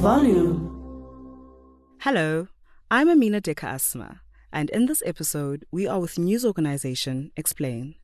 Volume. 0.00 0.70
Hello, 2.00 2.48
I'm 2.90 3.10
Amina 3.10 3.42
Deka 3.42 3.64
Asma, 3.64 4.22
and 4.50 4.70
in 4.70 4.86
this 4.86 5.02
episode, 5.04 5.66
we 5.70 5.86
are 5.86 6.00
with 6.00 6.18
news 6.18 6.46
organization 6.46 7.30
Explain. 7.36 7.96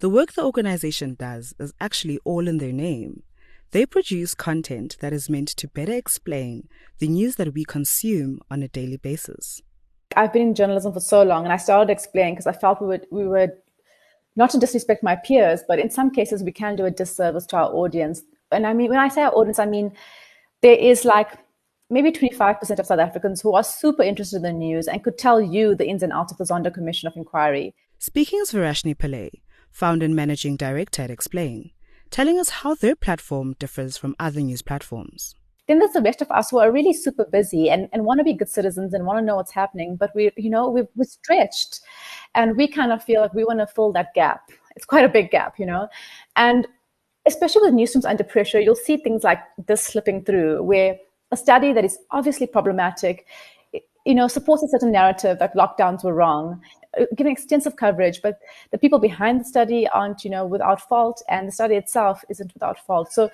The 0.00 0.10
work 0.10 0.34
the 0.34 0.44
organization 0.44 1.16
does 1.18 1.54
is 1.58 1.72
actually 1.80 2.18
all 2.24 2.46
in 2.46 2.58
their 2.58 2.72
name. 2.72 3.22
They 3.70 3.86
produce 3.86 4.34
content 4.34 4.98
that 5.00 5.14
is 5.14 5.30
meant 5.30 5.48
to 5.48 5.68
better 5.68 5.94
explain 5.94 6.68
the 6.98 7.08
news 7.08 7.36
that 7.36 7.54
we 7.54 7.64
consume 7.64 8.40
on 8.50 8.62
a 8.62 8.68
daily 8.68 8.98
basis. 8.98 9.62
I've 10.16 10.34
been 10.34 10.48
in 10.48 10.54
journalism 10.54 10.92
for 10.92 11.00
so 11.00 11.22
long, 11.22 11.44
and 11.44 11.52
I 11.52 11.56
started 11.56 11.90
explaining 11.90 12.34
because 12.34 12.46
I 12.46 12.52
felt 12.52 12.82
we 12.82 12.88
would 12.88 13.06
we 13.10 13.26
would 13.26 13.52
not 14.36 14.50
to 14.50 14.58
disrespect 14.58 15.02
my 15.02 15.16
peers, 15.16 15.62
but 15.66 15.78
in 15.78 15.88
some 15.88 16.10
cases 16.10 16.42
we 16.42 16.52
can 16.52 16.76
do 16.76 16.84
a 16.84 16.90
disservice 16.90 17.46
to 17.46 17.56
our 17.56 17.72
audience. 17.72 18.22
And 18.52 18.66
I 18.66 18.72
mean, 18.72 18.90
when 18.90 18.98
I 18.98 19.08
say 19.08 19.22
our 19.22 19.32
audience, 19.32 19.58
I 19.58 19.66
mean 19.66 19.92
there 20.62 20.76
is 20.76 21.04
like 21.04 21.30
maybe 21.90 22.10
25% 22.10 22.78
of 22.78 22.86
South 22.86 22.98
Africans 22.98 23.40
who 23.40 23.54
are 23.54 23.62
super 23.62 24.02
interested 24.02 24.36
in 24.36 24.42
the 24.42 24.52
news 24.52 24.88
and 24.88 25.04
could 25.04 25.18
tell 25.18 25.40
you 25.40 25.74
the 25.74 25.86
ins 25.86 26.02
and 26.02 26.12
outs 26.12 26.32
of 26.32 26.38
the 26.38 26.44
Zondo 26.44 26.72
Commission 26.72 27.06
of 27.06 27.16
Inquiry. 27.16 27.74
Speaking 27.98 28.40
is 28.40 28.52
Varashni 28.52 28.96
Pillay, 28.96 29.30
founder 29.70 30.04
and 30.04 30.16
managing 30.16 30.56
director 30.56 31.02
at 31.02 31.10
Explain, 31.10 31.70
telling 32.10 32.38
us 32.38 32.48
how 32.48 32.74
their 32.74 32.96
platform 32.96 33.54
differs 33.58 33.96
from 33.96 34.16
other 34.18 34.40
news 34.40 34.62
platforms. 34.62 35.34
Then 35.68 35.80
there's 35.80 35.92
the 35.92 36.02
rest 36.02 36.22
of 36.22 36.30
us 36.30 36.50
who 36.50 36.58
are 36.58 36.70
really 36.70 36.92
super 36.92 37.24
busy 37.24 37.68
and, 37.70 37.88
and 37.92 38.04
want 38.04 38.18
to 38.18 38.24
be 38.24 38.34
good 38.34 38.48
citizens 38.48 38.94
and 38.94 39.04
want 39.04 39.18
to 39.18 39.24
know 39.24 39.36
what's 39.36 39.52
happening, 39.52 39.96
but 39.96 40.12
we, 40.14 40.30
you 40.36 40.50
know, 40.50 40.70
we're, 40.70 40.88
we're 40.94 41.04
stretched 41.04 41.80
and 42.34 42.56
we 42.56 42.68
kind 42.68 42.92
of 42.92 43.02
feel 43.02 43.20
like 43.20 43.34
we 43.34 43.44
want 43.44 43.58
to 43.58 43.66
fill 43.66 43.92
that 43.92 44.14
gap. 44.14 44.42
It's 44.76 44.84
quite 44.84 45.04
a 45.04 45.08
big 45.08 45.30
gap, 45.30 45.58
you 45.58 45.66
know, 45.66 45.88
and 46.36 46.68
especially 47.26 47.62
with 47.62 47.74
newsrooms 47.74 48.08
under 48.08 48.24
pressure, 48.24 48.60
you'll 48.60 48.74
see 48.74 48.96
things 48.96 49.24
like 49.24 49.40
this 49.66 49.82
slipping 49.82 50.24
through 50.24 50.62
where 50.62 50.96
a 51.32 51.36
study 51.36 51.72
that 51.72 51.84
is 51.84 51.98
obviously 52.12 52.46
problematic, 52.46 53.26
you 54.04 54.14
know, 54.14 54.28
supports 54.28 54.62
a 54.62 54.68
certain 54.68 54.92
narrative 54.92 55.38
that 55.40 55.54
lockdowns 55.54 56.04
were 56.04 56.14
wrong, 56.14 56.62
uh, 57.00 57.04
giving 57.16 57.32
extensive 57.32 57.76
coverage, 57.76 58.22
but 58.22 58.38
the 58.70 58.78
people 58.78 59.00
behind 59.00 59.40
the 59.40 59.44
study 59.44 59.88
aren't, 59.88 60.24
you 60.24 60.30
know, 60.30 60.46
without 60.46 60.80
fault, 60.88 61.22
and 61.28 61.48
the 61.48 61.52
study 61.52 61.74
itself 61.74 62.24
isn't 62.28 62.54
without 62.54 62.78
fault. 62.86 63.12
So 63.12 63.30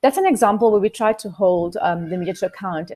that's 0.00 0.16
an 0.16 0.26
example 0.26 0.70
where 0.70 0.80
we 0.80 0.88
try 0.88 1.12
to 1.12 1.30
hold 1.30 1.76
um, 1.82 2.08
the 2.08 2.16
media 2.16 2.34
to 2.34 2.46
account. 2.46 2.92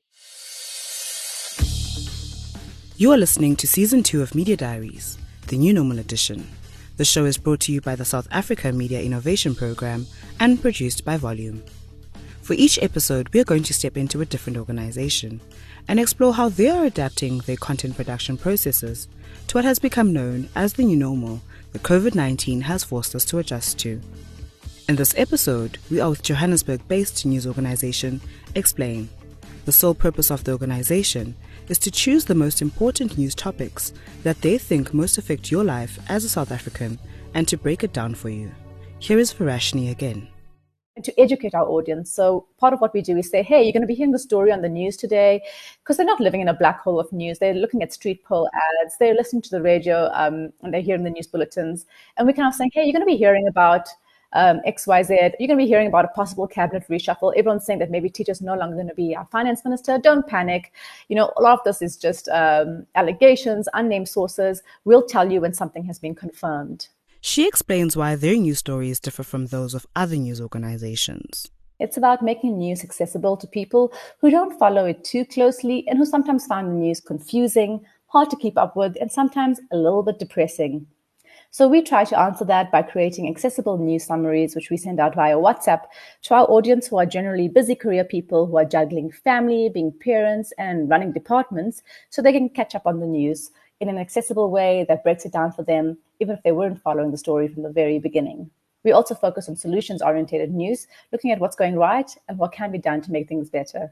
You 2.96 3.12
are 3.12 3.16
listening 3.16 3.55
to 3.56 3.66
season 3.66 4.02
two 4.02 4.22
of 4.22 4.34
Media 4.34 4.56
Diaries, 4.56 5.18
the 5.46 5.58
new 5.58 5.72
normal 5.72 5.98
edition. 5.98 6.48
The 6.98 7.04
show 7.04 7.27
is 7.27 7.38
brought 7.38 7.60
to 7.60 7.72
you 7.72 7.80
by 7.80 7.94
the 7.94 8.04
South 8.04 8.27
Africa 8.32 8.72
Media 8.72 9.00
Innovation 9.00 9.54
Program 9.54 10.04
and 10.41 10.60
produced 10.60 11.05
by 11.05 11.16
Volume. 11.16 11.62
For 12.42 12.55
each 12.55 12.77
episode, 12.82 13.28
we 13.28 13.38
are 13.38 13.44
going 13.44 13.62
to 13.62 13.72
step 13.72 13.96
into 13.96 14.20
a 14.20 14.27
different 14.27 14.58
organization 14.58 15.40
and 15.86 16.00
explore 16.00 16.34
how 16.34 16.48
they 16.48 16.68
are 16.68 16.86
adapting 16.86 17.38
their 17.38 17.56
content 17.56 17.94
production 17.94 18.36
processes 18.36 19.06
to 19.46 19.56
what 19.56 19.64
has 19.64 19.78
become 19.78 20.12
known 20.12 20.48
as 20.56 20.72
the 20.72 20.82
new 20.82 20.96
normal 20.96 21.40
that 21.70 21.84
COVID 21.84 22.16
19 22.16 22.62
has 22.62 22.82
forced 22.82 23.14
us 23.14 23.24
to 23.27 23.38
adjust 23.38 23.78
to. 23.78 24.00
In 24.88 24.96
this 24.96 25.14
episode, 25.16 25.78
we 25.92 26.00
are 26.00 26.10
with 26.10 26.24
Johannesburg 26.24 26.80
based 26.88 27.24
news 27.24 27.46
organization 27.46 28.20
Explain. 28.56 29.08
The 29.69 29.72
sole 29.72 29.92
purpose 29.92 30.30
of 30.30 30.44
the 30.44 30.52
organization 30.52 31.36
is 31.69 31.78
to 31.80 31.91
choose 31.91 32.24
the 32.24 32.34
most 32.34 32.62
important 32.62 33.19
news 33.19 33.34
topics 33.34 33.92
that 34.22 34.41
they 34.41 34.56
think 34.56 34.94
most 34.94 35.19
affect 35.19 35.50
your 35.50 35.62
life 35.62 35.98
as 36.08 36.24
a 36.24 36.28
South 36.30 36.50
African 36.50 36.98
and 37.34 37.47
to 37.48 37.58
break 37.58 37.84
it 37.84 37.92
down 37.92 38.14
for 38.14 38.30
you. 38.30 38.50
Here 38.98 39.19
is 39.19 39.34
Varashni 39.34 39.91
again 39.91 40.27
to 41.05 41.20
educate 41.20 41.55
our 41.55 41.69
audience. 41.69 42.11
So 42.11 42.46
part 42.56 42.72
of 42.72 42.80
what 42.80 42.94
we 42.94 43.02
do 43.02 43.19
is 43.19 43.28
say, 43.28 43.42
hey, 43.42 43.62
you're 43.62 43.74
going 43.74 43.83
to 43.83 43.86
be 43.86 43.94
hearing 43.94 44.12
the 44.12 44.19
story 44.19 44.50
on 44.50 44.62
the 44.62 44.70
news 44.70 44.96
today, 44.96 45.42
because 45.80 45.98
they're 45.98 46.06
not 46.06 46.19
living 46.19 46.41
in 46.41 46.48
a 46.48 46.55
black 46.55 46.80
hole 46.80 46.98
of 46.98 47.12
news. 47.12 47.39
They're 47.39 47.52
looking 47.52 47.83
at 47.83 47.92
street 47.92 48.24
pole 48.24 48.48
ads, 48.83 48.96
they're 48.98 49.14
listening 49.14 49.42
to 49.42 49.50
the 49.50 49.62
radio, 49.62 50.11
um, 50.14 50.50
and 50.62 50.73
they're 50.73 50.80
hearing 50.80 51.05
the 51.05 51.11
news 51.11 51.27
bulletins. 51.27 51.85
And 52.17 52.27
we 52.27 52.33
kind 52.33 52.48
of 52.48 52.55
saying, 52.55 52.70
hey, 52.73 52.85
you're 52.85 52.95
going 52.95 53.02
to 53.02 53.06
be 53.06 53.18
hearing 53.18 53.46
about 53.46 53.86
um, 54.33 54.61
XYZ. 54.66 55.34
You're 55.39 55.48
going 55.48 55.58
to 55.58 55.64
be 55.64 55.66
hearing 55.66 55.89
about 55.89 56.05
a 56.05 56.08
possible 56.08 56.46
cabinet 56.46 56.84
reshuffle. 56.89 57.33
Everyone's 57.36 57.64
saying 57.64 57.78
that 57.80 57.90
maybe 57.90 58.11
teachers 58.11 58.40
no 58.40 58.55
longer 58.55 58.77
going 58.77 58.89
to 58.89 58.94
be 58.94 59.16
our 59.16 59.27
finance 59.27 59.64
minister. 59.64 59.98
Don't 59.98 60.27
panic. 60.27 60.72
You 61.08 61.16
know, 61.16 61.33
a 61.36 61.42
lot 61.42 61.58
of 61.58 61.64
this 61.64 61.83
is 61.83 61.96
just 61.96 62.28
um, 62.28 62.86
allegations, 62.94 63.68
unnamed 63.74 64.08
sources. 64.08 64.62
We'll 64.84 65.06
tell 65.06 65.30
you 65.30 65.40
when 65.40 65.55
something 65.55 65.84
has 65.84 65.98
been 65.98 66.14
confirmed. 66.14 66.88
She 67.20 67.48
explains 67.48 67.96
why 67.96 68.14
their 68.14 68.36
news 68.36 68.58
stories 68.58 69.00
differ 69.00 69.24
from 69.24 69.46
those 69.46 69.74
of 69.74 69.86
other 69.96 70.17
news 70.17 70.40
organizations. 70.40 71.50
It's 71.80 71.96
about 71.96 72.22
making 72.22 72.58
news 72.58 72.83
accessible 72.83 73.36
to 73.36 73.46
people 73.46 73.92
who 74.20 74.30
don't 74.30 74.58
follow 74.58 74.84
it 74.84 75.05
too 75.05 75.24
closely 75.24 75.86
and 75.88 75.98
who 75.98 76.05
sometimes 76.05 76.46
find 76.46 76.68
the 76.68 76.74
news 76.74 77.00
confusing, 77.00 77.84
hard 78.06 78.30
to 78.30 78.36
keep 78.36 78.58
up 78.58 78.77
with, 78.77 78.96
and 79.00 79.11
sometimes 79.12 79.61
a 79.70 79.77
little 79.77 80.02
bit 80.02 80.18
depressing. 80.18 80.86
So 81.51 81.67
we 81.67 81.81
try 81.81 82.05
to 82.05 82.19
answer 82.19 82.45
that 82.45 82.70
by 82.70 82.83
creating 82.83 83.27
accessible 83.27 83.79
news 83.79 84.05
summaries, 84.05 84.55
which 84.55 84.69
we 84.69 84.77
send 84.77 85.01
out 85.01 85.14
via 85.14 85.36
WhatsApp 85.36 85.85
to 86.25 86.35
our 86.35 86.45
audience 86.45 86.86
who 86.86 86.98
are 86.98 87.07
generally 87.07 87.48
busy 87.48 87.75
career 87.75 88.05
people 88.05 88.47
who 88.47 88.59
are 88.59 88.67
juggling 88.67 89.11
family, 89.11 89.70
being 89.73 89.91
parents, 89.91 90.53
and 90.59 90.91
running 90.91 91.11
departments, 91.11 91.83
so 92.11 92.20
they 92.20 92.33
can 92.33 92.51
catch 92.51 92.75
up 92.75 92.86
on 92.86 93.01
the 93.01 93.07
news 93.07 93.51
in 93.81 93.89
an 93.89 93.97
accessible 93.97 94.51
way 94.51 94.85
that 94.89 95.03
breaks 95.03 95.25
it 95.25 95.33
down 95.33 95.51
for 95.51 95.63
them, 95.63 95.97
even 96.20 96.36
if 96.36 96.42
they 96.42 96.53
weren't 96.53 96.83
following 96.83 97.13
the 97.13 97.17
story 97.17 97.48
from 97.48 97.63
the 97.63 97.73
very 97.73 97.98
beginning. 97.98 98.51
We 98.85 98.92
also 98.92 99.15
focus 99.15 99.48
on 99.48 99.57
solutions 99.57 100.03
oriented 100.03 100.53
news, 100.53 100.86
looking 101.13 101.30
at 101.30 101.41
what's 101.41 101.57
going 101.57 101.77
right 101.77 102.15
and 102.29 102.36
what 102.39 102.53
can 102.53 102.70
be 102.70 102.79
done 102.79 103.01
to 103.01 103.11
make 103.11 103.27
things 103.27 103.48
better. 103.48 103.91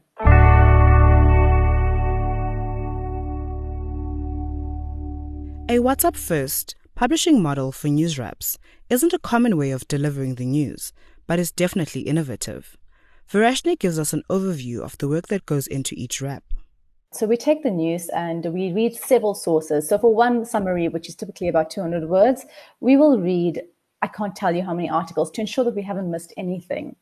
A 5.69 5.79
WhatsApp 5.79 6.15
first 6.15 6.75
publishing 6.97 7.43
model 7.43 7.71
for 7.71 7.89
news 7.89 8.17
wraps 8.17 8.57
isn't 8.89 9.13
a 9.13 9.19
common 9.19 9.55
way 9.55 9.69
of 9.69 9.87
delivering 9.87 10.33
the 10.33 10.45
news, 10.45 10.93
but 11.27 11.37
is 11.37 11.51
definitely 11.51 12.01
innovative. 12.01 12.75
Varashni 13.31 13.77
gives 13.77 13.99
us 13.99 14.13
an 14.13 14.23
overview 14.31 14.79
of 14.79 14.97
the 14.97 15.07
work 15.07 15.27
that 15.27 15.45
goes 15.45 15.67
into 15.67 15.93
each 15.95 16.21
wrap. 16.21 16.43
So 17.11 17.27
we 17.27 17.37
take 17.37 17.61
the 17.61 17.69
news 17.69 18.09
and 18.09 18.51
we 18.51 18.73
read 18.73 18.95
several 18.95 19.35
sources. 19.35 19.87
So 19.87 19.99
for 19.99 20.11
one 20.11 20.43
summary, 20.43 20.87
which 20.87 21.07
is 21.07 21.15
typically 21.15 21.47
about 21.47 21.69
200 21.69 22.09
words, 22.09 22.47
we 22.79 22.97
will 22.97 23.19
read 23.19 23.61
I 24.01 24.07
can't 24.07 24.35
tell 24.35 24.55
you 24.55 24.63
how 24.63 24.73
many 24.73 24.89
articles 24.89 25.31
to 25.31 25.41
ensure 25.41 25.65
that 25.65 25.75
we 25.75 25.81
haven't 25.81 26.09
missed 26.09 26.33
anything. 26.37 26.95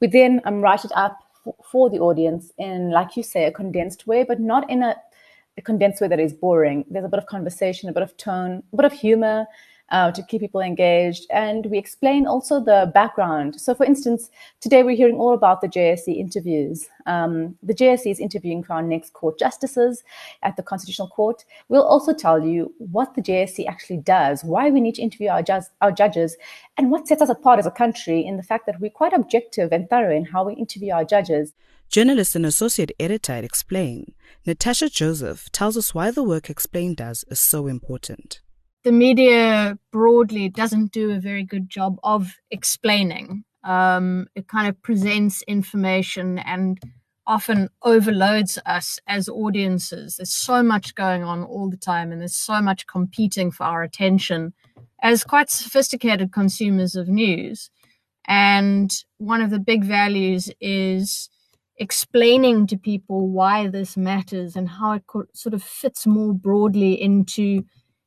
We 0.00 0.08
then 0.08 0.40
um, 0.44 0.60
write 0.60 0.84
it 0.84 0.90
up 0.94 1.18
for 1.64 1.88
the 1.88 1.98
audience 1.98 2.52
in, 2.58 2.90
like 2.90 3.16
you 3.16 3.22
say, 3.22 3.44
a 3.44 3.52
condensed 3.52 4.06
way, 4.06 4.24
but 4.24 4.40
not 4.40 4.68
in 4.68 4.82
a, 4.82 4.96
a 5.60 5.62
condensed 5.62 6.00
way 6.00 6.08
that 6.08 6.18
is 6.18 6.32
boring. 6.32 6.84
There's 6.90 7.04
a 7.04 7.08
bit 7.08 7.18
of 7.18 7.26
conversation, 7.26 7.88
a 7.88 7.92
bit 7.92 8.02
of 8.02 8.16
tone, 8.16 8.62
a 8.72 8.76
bit 8.76 8.86
of 8.86 8.92
humor, 8.92 9.46
uh, 9.90 10.10
to 10.12 10.22
keep 10.22 10.40
people 10.40 10.60
engaged. 10.60 11.26
And 11.30 11.66
we 11.66 11.76
explain 11.76 12.26
also 12.26 12.60
the 12.60 12.90
background. 12.94 13.60
So, 13.60 13.74
for 13.74 13.84
instance, 13.84 14.30
today 14.60 14.82
we're 14.82 14.96
hearing 14.96 15.16
all 15.16 15.34
about 15.34 15.60
the 15.60 15.68
JSC 15.68 16.16
interviews. 16.16 16.88
Um, 17.06 17.56
the 17.62 17.74
JSC 17.74 18.10
is 18.10 18.20
interviewing 18.20 18.62
for 18.62 18.74
our 18.74 18.82
next 18.82 19.12
court 19.12 19.38
justices 19.38 20.04
at 20.42 20.56
the 20.56 20.62
Constitutional 20.62 21.08
Court. 21.08 21.44
We'll 21.68 21.90
also 21.94 22.14
tell 22.14 22.42
you 22.42 22.72
what 22.78 23.14
the 23.14 23.22
JSC 23.22 23.66
actually 23.66 23.98
does, 23.98 24.44
why 24.44 24.70
we 24.70 24.80
need 24.80 24.94
to 24.94 25.02
interview 25.02 25.28
our, 25.28 25.42
ju- 25.42 25.68
our 25.80 25.92
judges, 25.92 26.36
and 26.78 26.90
what 26.90 27.08
sets 27.08 27.22
us 27.22 27.28
apart 27.28 27.58
as 27.58 27.66
a 27.66 27.70
country 27.72 28.24
in 28.24 28.36
the 28.36 28.44
fact 28.44 28.66
that 28.66 28.80
we're 28.80 28.90
quite 28.90 29.12
objective 29.12 29.72
and 29.72 29.90
thorough 29.90 30.14
in 30.14 30.24
how 30.24 30.44
we 30.44 30.54
interview 30.54 30.92
our 30.92 31.04
judges. 31.04 31.52
Journalist 31.90 32.36
and 32.36 32.46
associate 32.46 32.92
editor 32.98 33.32
at 33.32 33.44
Explain, 33.44 34.14
Natasha 34.46 34.88
Joseph 34.88 35.50
tells 35.52 35.76
us 35.76 35.92
why 35.92 36.10
the 36.10 36.22
work 36.22 36.48
Explain 36.48 36.94
does 36.94 37.24
is 37.28 37.40
so 37.40 37.66
important 37.66 38.40
the 38.82 38.92
media 38.92 39.78
broadly 39.92 40.48
doesn't 40.48 40.92
do 40.92 41.10
a 41.10 41.20
very 41.20 41.44
good 41.44 41.68
job 41.68 41.98
of 42.02 42.36
explaining. 42.50 43.44
Um, 43.62 44.26
it 44.34 44.48
kind 44.48 44.68
of 44.68 44.80
presents 44.82 45.42
information 45.42 46.38
and 46.38 46.78
often 47.26 47.68
overloads 47.82 48.58
us 48.64 48.98
as 49.06 49.28
audiences. 49.28 50.16
There's 50.16 50.34
so 50.34 50.62
much 50.62 50.94
going 50.94 51.22
on 51.22 51.44
all 51.44 51.68
the 51.68 51.76
time, 51.76 52.10
and 52.10 52.20
there's 52.20 52.36
so 52.36 52.62
much 52.62 52.86
competing 52.86 53.50
for 53.50 53.64
our 53.64 53.82
attention 53.82 54.54
as 55.02 55.24
quite 55.24 55.50
sophisticated 55.50 56.32
consumers 56.32 56.96
of 56.96 57.08
news. 57.08 57.70
And 58.26 58.92
one 59.18 59.42
of 59.42 59.50
the 59.50 59.58
big 59.58 59.84
values 59.84 60.50
is 60.60 61.28
explaining 61.80 62.66
to 62.68 62.76
people 62.76 63.28
why 63.28 63.66
this 63.66 63.96
matters 63.96 64.54
and 64.54 64.68
how 64.68 64.92
it 64.92 65.02
sort 65.32 65.54
of 65.54 65.62
fits 65.62 66.06
more 66.06 66.34
broadly 66.34 67.00
into 67.00 67.64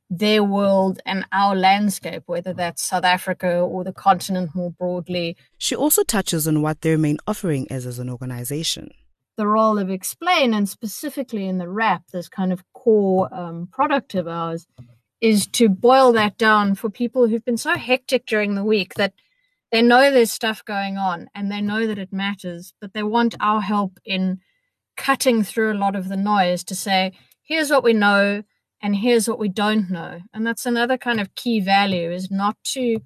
their 0.10 0.44
world 0.44 1.00
and 1.08 1.26
our 1.32 1.56
landscape, 1.56 2.22
whether 2.28 2.54
that's 2.54 2.84
South 2.84 3.04
Africa 3.04 3.58
or 3.58 3.84
the 3.84 3.92
continent 3.92 4.52
more 4.54 4.70
broadly. 4.70 5.36
She 5.58 5.76
also 5.76 6.04
touches 6.04 6.48
on 6.48 6.62
what 6.62 6.82
their 6.82 7.00
main 7.00 7.18
offering 7.26 7.66
is 7.66 7.88
as 7.88 7.98
an 7.98 8.12
organization. 8.12 8.92
The 9.38 9.48
role 9.48 9.80
of 9.80 9.90
Explain, 9.90 10.54
and 10.54 10.70
specifically 10.70 11.48
in 11.48 11.58
the 11.58 11.68
wrap, 11.68 12.04
this 12.12 12.30
kind 12.30 12.54
of 12.54 12.64
core 12.74 13.34
um, 13.34 13.68
product 13.72 14.14
of 14.14 14.28
ours, 14.28 14.68
is 15.20 15.48
to 15.48 15.68
boil 15.68 16.12
that 16.12 16.38
down 16.38 16.76
for 16.76 16.92
people 16.92 17.28
who've 17.28 17.44
been 17.44 17.58
so 17.58 17.76
hectic 17.76 18.28
during 18.28 18.54
the 18.54 18.64
week 18.64 18.94
that 18.96 19.14
they 19.74 19.82
know 19.82 20.12
there's 20.12 20.32
stuff 20.32 20.64
going 20.64 21.00
on 21.00 21.30
and 21.34 21.52
they 21.52 21.60
know 21.60 21.88
that 21.88 21.98
it 21.98 22.14
matters, 22.14 22.76
but 22.80 22.94
they 22.94 23.02
want 23.02 23.34
our 23.40 23.60
help 23.60 24.00
in 24.06 24.40
cutting 24.96 25.42
through 25.42 25.74
a 25.74 25.82
lot 25.82 25.96
of 25.96 26.10
the 26.10 26.16
noise 26.16 26.64
to 26.66 26.76
say, 26.76 27.12
here's 27.42 27.72
what 27.72 27.84
we 27.84 27.92
know 27.92 28.44
and 28.84 28.96
here's 28.96 29.28
what 29.28 29.40
we 29.40 29.50
don't 29.50 29.90
know. 29.90 30.20
And 30.32 30.46
that's 30.46 30.68
another 30.68 30.96
kind 30.96 31.20
of 31.20 31.34
key 31.34 31.60
value 31.60 32.12
is 32.12 32.30
not 32.30 32.56
to 32.66 33.00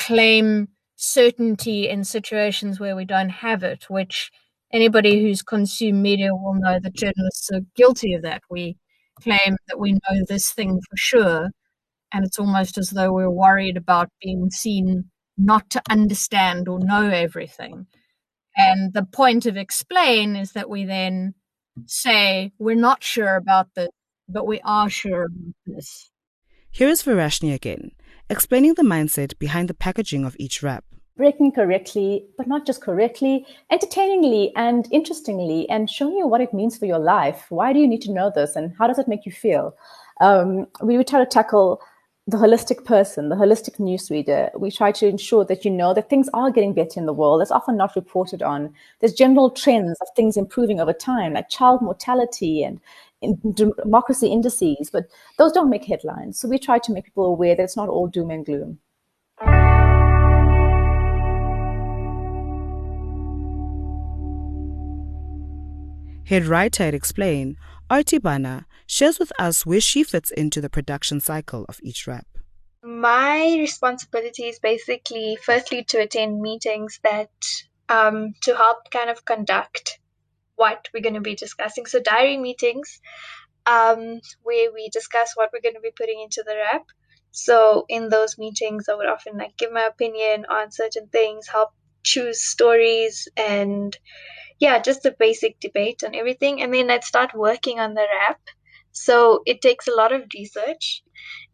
claim 0.00 0.70
certainty 0.96 1.88
in 1.88 2.02
situations 2.02 2.80
where 2.80 2.96
we 2.96 3.04
don't 3.04 3.28
have 3.28 3.62
it, 3.62 3.88
which 3.88 4.32
anybody 4.72 5.22
who's 5.22 5.40
consumed 5.40 6.02
media 6.02 6.34
will 6.34 6.54
know 6.54 6.80
that 6.80 6.96
journalists 6.96 7.48
are 7.52 7.60
guilty 7.76 8.14
of 8.14 8.22
that. 8.22 8.42
We 8.50 8.76
claim 9.22 9.56
that 9.68 9.78
we 9.78 9.92
know 9.92 10.24
this 10.26 10.50
thing 10.50 10.80
for 10.90 10.96
sure, 10.96 11.50
and 12.12 12.24
it's 12.24 12.40
almost 12.40 12.76
as 12.76 12.90
though 12.90 13.12
we're 13.12 13.30
worried 13.30 13.76
about 13.76 14.08
being 14.20 14.50
seen 14.50 15.11
not 15.36 15.70
to 15.70 15.82
understand 15.88 16.68
or 16.68 16.78
know 16.78 17.08
everything. 17.08 17.86
And 18.56 18.92
the 18.92 19.04
point 19.04 19.46
of 19.46 19.56
explain 19.56 20.36
is 20.36 20.52
that 20.52 20.68
we 20.68 20.84
then 20.84 21.34
say, 21.86 22.52
we're 22.58 22.76
not 22.76 23.02
sure 23.02 23.36
about 23.36 23.68
this, 23.74 23.88
but 24.28 24.46
we 24.46 24.60
are 24.64 24.90
sure 24.90 25.24
about 25.24 25.54
this. 25.66 26.10
Here 26.70 26.88
is 26.88 27.02
Varashni 27.02 27.54
again, 27.54 27.92
explaining 28.28 28.74
the 28.74 28.82
mindset 28.82 29.38
behind 29.38 29.68
the 29.68 29.74
packaging 29.74 30.24
of 30.24 30.36
each 30.38 30.62
wrap. 30.62 30.84
Breaking 31.16 31.52
correctly, 31.52 32.26
but 32.38 32.46
not 32.46 32.66
just 32.66 32.80
correctly, 32.80 33.46
entertainingly 33.70 34.52
and 34.56 34.88
interestingly, 34.90 35.68
and 35.68 35.90
showing 35.90 36.16
you 36.16 36.26
what 36.26 36.40
it 36.40 36.54
means 36.54 36.78
for 36.78 36.86
your 36.86 36.98
life. 36.98 37.44
Why 37.50 37.74
do 37.74 37.78
you 37.78 37.86
need 37.86 38.00
to 38.02 38.12
know 38.12 38.32
this, 38.34 38.56
and 38.56 38.72
how 38.78 38.86
does 38.86 38.98
it 38.98 39.08
make 39.08 39.26
you 39.26 39.32
feel? 39.32 39.74
Um, 40.22 40.66
we 40.82 40.96
would 40.96 41.06
try 41.06 41.18
to 41.18 41.26
tackle 41.26 41.82
the 42.28 42.36
holistic 42.36 42.84
person, 42.84 43.30
the 43.30 43.34
holistic 43.34 43.78
newsreader, 43.78 44.48
we 44.58 44.70
try 44.70 44.92
to 44.92 45.08
ensure 45.08 45.44
that 45.44 45.64
you 45.64 45.70
know 45.70 45.92
that 45.92 46.08
things 46.08 46.28
are 46.32 46.52
getting 46.52 46.72
better 46.72 47.00
in 47.00 47.06
the 47.06 47.12
world. 47.12 47.40
That's 47.40 47.50
often 47.50 47.76
not 47.76 47.96
reported 47.96 48.42
on. 48.42 48.72
There's 49.00 49.12
general 49.12 49.50
trends 49.50 49.98
of 50.00 50.06
things 50.14 50.36
improving 50.36 50.78
over 50.78 50.92
time, 50.92 51.32
like 51.32 51.48
child 51.48 51.82
mortality 51.82 52.62
and 52.62 52.80
democracy 53.54 54.28
indices, 54.28 54.88
but 54.92 55.06
those 55.36 55.50
don't 55.50 55.68
make 55.68 55.84
headlines. 55.84 56.38
So 56.38 56.48
we 56.48 56.58
try 56.60 56.78
to 56.78 56.92
make 56.92 57.06
people 57.06 57.26
aware 57.26 57.56
that 57.56 57.62
it's 57.62 57.76
not 57.76 57.88
all 57.88 58.06
doom 58.06 58.30
and 58.30 58.46
gloom. 58.46 58.78
Head 66.24 66.44
writer 66.44 66.84
at 66.84 66.94
Explain, 66.94 67.56
Artie 67.92 68.16
Bana, 68.16 68.64
shares 68.86 69.18
with 69.18 69.34
us 69.38 69.66
where 69.66 69.78
she 69.78 70.02
fits 70.02 70.30
into 70.30 70.62
the 70.62 70.70
production 70.70 71.20
cycle 71.20 71.66
of 71.68 71.78
each 71.82 72.06
wrap. 72.06 72.26
My 72.82 73.54
responsibility 73.58 74.44
is 74.44 74.58
basically, 74.58 75.36
firstly, 75.44 75.84
to 75.90 75.98
attend 75.98 76.40
meetings 76.40 77.00
that 77.04 77.28
um, 77.90 78.32
to 78.44 78.56
help 78.56 78.90
kind 78.90 79.10
of 79.10 79.26
conduct 79.26 79.98
what 80.56 80.88
we're 80.94 81.02
going 81.02 81.16
to 81.16 81.20
be 81.20 81.34
discussing. 81.34 81.84
So, 81.84 82.00
diary 82.00 82.38
meetings 82.38 82.98
um, 83.66 84.22
where 84.42 84.72
we 84.72 84.88
discuss 84.88 85.32
what 85.34 85.50
we're 85.52 85.60
going 85.60 85.74
to 85.74 85.80
be 85.82 85.92
putting 85.94 86.22
into 86.22 86.42
the 86.46 86.56
wrap. 86.56 86.86
So, 87.30 87.84
in 87.90 88.08
those 88.08 88.38
meetings, 88.38 88.88
I 88.88 88.94
would 88.94 89.06
often 89.06 89.36
like 89.36 89.58
give 89.58 89.70
my 89.70 89.84
opinion 89.84 90.46
on 90.48 90.72
certain 90.72 91.08
things, 91.08 91.46
help 91.46 91.72
choose 92.02 92.40
stories, 92.40 93.28
and 93.36 93.94
yeah, 94.62 94.78
just 94.78 95.04
a 95.04 95.16
basic 95.18 95.58
debate 95.58 96.04
on 96.06 96.14
everything. 96.14 96.62
And 96.62 96.72
then 96.72 96.88
I'd 96.88 97.02
start 97.02 97.34
working 97.34 97.80
on 97.80 97.94
the 97.94 98.06
wrap. 98.12 98.40
so 98.92 99.42
it 99.44 99.60
takes 99.60 99.88
a 99.88 99.96
lot 100.00 100.12
of 100.12 100.22
research, 100.34 101.02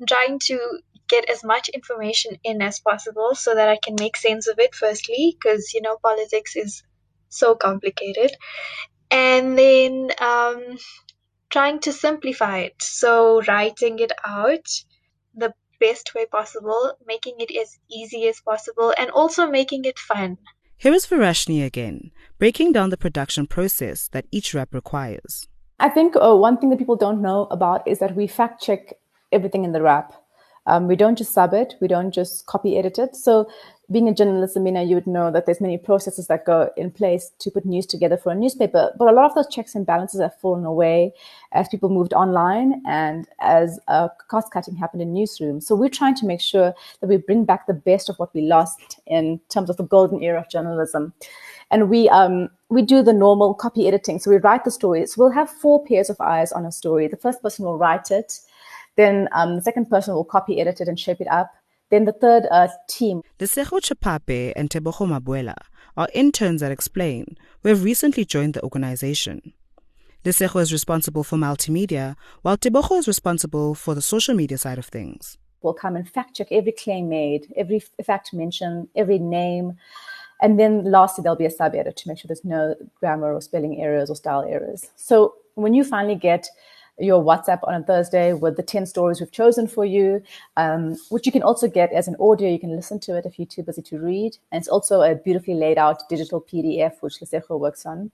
trying 0.07 0.39
to 0.49 0.59
get 1.09 1.31
as 1.31 1.43
much 1.43 1.71
information 1.71 2.33
in 2.45 2.61
as 2.61 2.81
possible 2.81 3.35
so 3.35 3.55
that 3.55 3.69
I 3.69 3.79
can 3.83 3.97
make 3.99 4.19
sense 4.19 4.47
of 4.47 4.59
it, 4.59 4.75
firstly, 4.75 5.23
because, 5.35 5.73
you 5.73 5.81
know, 5.81 5.97
politics 6.03 6.55
is 6.55 6.83
so 7.31 7.55
complicated. 7.55 8.31
And 9.11 9.57
then 9.59 10.11
um, 10.21 10.77
trying 11.49 11.81
to 11.87 11.93
simplify 11.95 12.59
it. 12.59 12.77
So 12.83 13.41
writing 13.49 14.01
it 14.01 14.13
out 14.27 14.69
the 15.35 15.55
best 15.81 16.15
way 16.15 16.27
possible, 16.27 16.93
making 17.07 17.37
it 17.39 17.57
as 17.59 17.79
easy 17.91 18.29
as 18.29 18.41
possible, 18.41 18.93
and 18.99 19.11
also 19.11 19.51
making 19.51 19.87
it 19.87 19.99
fun. 19.99 20.37
Here 20.81 20.95
is 20.95 21.07
Varashni 21.07 21.67
again, 21.67 22.13
breaking 22.39 22.71
down 22.71 22.91
the 22.91 22.97
production 22.97 23.49
process 23.49 24.07
that 24.13 24.27
each 24.31 24.55
wrap 24.55 24.73
requires. 24.73 25.49
I 25.81 25.89
think 25.89 26.15
uh, 26.15 26.37
one 26.37 26.57
thing 26.57 26.71
that 26.71 26.79
people 26.79 26.95
don't 26.95 27.21
know 27.21 27.49
about 27.51 27.87
is 27.89 27.99
that 27.99 28.15
we 28.15 28.29
fact 28.29 28.63
check 28.63 28.95
everything 29.33 29.65
in 29.65 29.73
the 29.73 29.83
wrap. 29.83 30.13
Um, 30.69 30.87
we 30.87 30.95
don't 30.95 31.19
just 31.19 31.33
sub 31.33 31.53
it, 31.53 31.75
we 31.81 31.89
don't 31.89 32.13
just 32.15 32.47
copy 32.47 32.79
edit 32.79 32.97
it. 32.97 33.17
So, 33.17 33.51
being 33.90 34.08
a 34.08 34.14
journalist, 34.14 34.56
Amina, 34.56 34.82
you 34.82 34.94
would 34.94 35.06
know 35.06 35.31
that 35.31 35.46
there's 35.46 35.61
many 35.61 35.79
processes 35.79 36.26
that 36.26 36.44
go 36.44 36.70
in 36.76 36.90
place 36.90 37.31
to 37.38 37.50
put 37.50 37.64
news 37.64 37.87
together 37.87 38.17
for 38.17 38.32
a 38.32 38.35
newspaper. 38.35 38.93
But 38.99 39.08
a 39.08 39.12
lot 39.12 39.26
of 39.26 39.35
those 39.35 39.49
checks 39.49 39.75
and 39.75 39.87
balances 39.87 40.20
have 40.20 40.38
fallen 40.40 40.64
away 40.64 41.14
as 41.52 41.69
people 41.69 41.88
moved 41.88 42.12
online 42.12 42.82
and 42.87 43.26
as 43.40 43.81
uh, 43.88 44.08
cost 44.29 44.52
cutting 44.52 44.76
happened 44.76 45.02
in 45.02 45.14
newsrooms. 45.14 45.62
So, 45.62 45.75
we're 45.75 45.88
trying 45.88 46.17
to 46.17 46.26
make 46.26 46.40
sure 46.40 46.75
that 47.00 47.06
we 47.06 47.17
bring 47.17 47.44
back 47.44 47.67
the 47.67 47.75
best 47.75 48.08
of 48.08 48.19
what 48.19 48.35
we 48.35 48.43
lost 48.43 49.00
in 49.06 49.40
terms 49.49 49.70
of 49.70 49.76
the 49.79 49.85
golden 49.85 50.23
era 50.23 50.40
of 50.40 50.50
journalism 50.50 51.14
and 51.70 51.90
we 51.90 52.08
um, 52.08 52.49
we 52.70 52.82
do 52.82 53.02
the 53.02 53.12
normal 53.12 53.55
copy 53.55 53.87
editing. 53.87 54.19
So 54.19 54.31
we 54.31 54.38
write 54.38 54.64
the 54.64 54.70
stories. 54.70 55.17
We'll 55.17 55.31
have 55.31 55.50
four 55.50 55.85
pairs 55.85 56.11
of 56.11 56.20
eyes 56.20 56.52
on 56.52 56.64
a 56.64 56.73
story. 56.73 57.08
The 57.08 57.17
first 57.17 57.43
person 57.43 57.64
will 57.64 57.79
write 57.79 58.11
it, 58.11 58.40
then 58.96 59.29
um, 59.32 59.56
the 59.56 59.62
second 59.62 59.88
person 59.88 60.14
will 60.14 60.25
copy 60.25 60.61
edit 60.61 60.81
it 60.81 60.88
and 60.88 60.99
shape 60.99 61.20
it 61.20 61.29
up. 61.29 61.55
Then 61.90 62.05
the 62.05 62.12
third 62.12 62.46
uh, 62.50 62.69
team. 62.88 63.23
Lesego 63.38 63.81
Chapape 63.81 64.52
and 64.55 64.69
Tebogo 64.69 65.06
Mabuela 65.06 65.56
are 65.96 66.08
interns 66.12 66.62
at 66.62 66.73
Explain 66.73 67.37
who 67.62 67.70
have 67.70 67.82
recently 67.82 68.25
joined 68.25 68.55
the 68.55 68.62
organization. 68.62 69.52
Lesego 70.25 70.61
is 70.61 70.73
responsible 70.73 71.25
for 71.25 71.37
multimedia, 71.37 72.14
while 72.43 72.56
Tebogo 72.58 72.99
is 72.99 73.08
responsible 73.08 73.75
for 73.75 73.94
the 73.94 74.02
social 74.02 74.35
media 74.35 74.58
side 74.58 74.79
of 74.79 74.87
things. 74.87 75.38
We'll 75.62 75.75
come 75.75 75.96
and 75.96 76.08
fact 76.08 76.37
check 76.37 76.49
every 76.50 76.73
claim 76.73 77.08
made, 77.08 77.52
every 77.56 77.81
fact 78.05 78.35
mentioned, 78.35 78.88
every 78.94 79.19
name. 79.19 79.76
And 80.40 80.58
then 80.58 80.85
lastly, 80.85 81.23
there'll 81.23 81.37
be 81.37 81.46
a 81.46 81.50
sub 81.50 81.75
edit 81.75 81.96
to 81.96 82.08
make 82.08 82.19
sure 82.19 82.29
there's 82.29 82.44
no 82.44 82.75
grammar 83.00 83.32
or 83.32 83.40
spelling 83.40 83.81
errors 83.81 84.11
or 84.11 84.17
style 84.17 84.44
errors. 84.49 84.90
So 84.96 85.35
when 85.55 85.75
you 85.75 85.82
finally 85.82 86.14
get 86.14 86.49
your 86.99 87.23
WhatsApp 87.23 87.61
on 87.65 87.75
a 87.75 87.85
Thursday 87.85 88.33
with 88.33 88.56
the 88.56 88.62
10 88.62 88.87
stories 88.87 89.21
we've 89.21 89.31
chosen 89.31 89.67
for 89.67 89.85
you, 89.85 90.23
um, 90.56 90.97
which 91.11 91.27
you 91.27 91.33
can 91.33 91.43
also 91.43 91.69
get 91.69 91.93
as 91.93 92.09
an 92.09 92.17
audio. 92.21 92.49
You 92.49 92.59
can 92.59 92.75
listen 92.75 92.99
to 93.00 93.17
it 93.17 93.27
if 93.27 93.39
you're 93.39 93.47
too 93.47 93.62
busy 93.62 93.83
to 93.83 93.99
read. 93.99 94.37
And 94.50 94.61
it's 94.61 94.69
also 94.69 95.03
a 95.03 95.15
beautifully 95.15 95.55
laid 95.55 95.79
out 95.79 96.09
digital 96.09 96.41
PDF, 96.41 97.00
which 97.00 97.21
Lesego 97.21 97.59
works 97.59 97.87
on. 97.87 98.11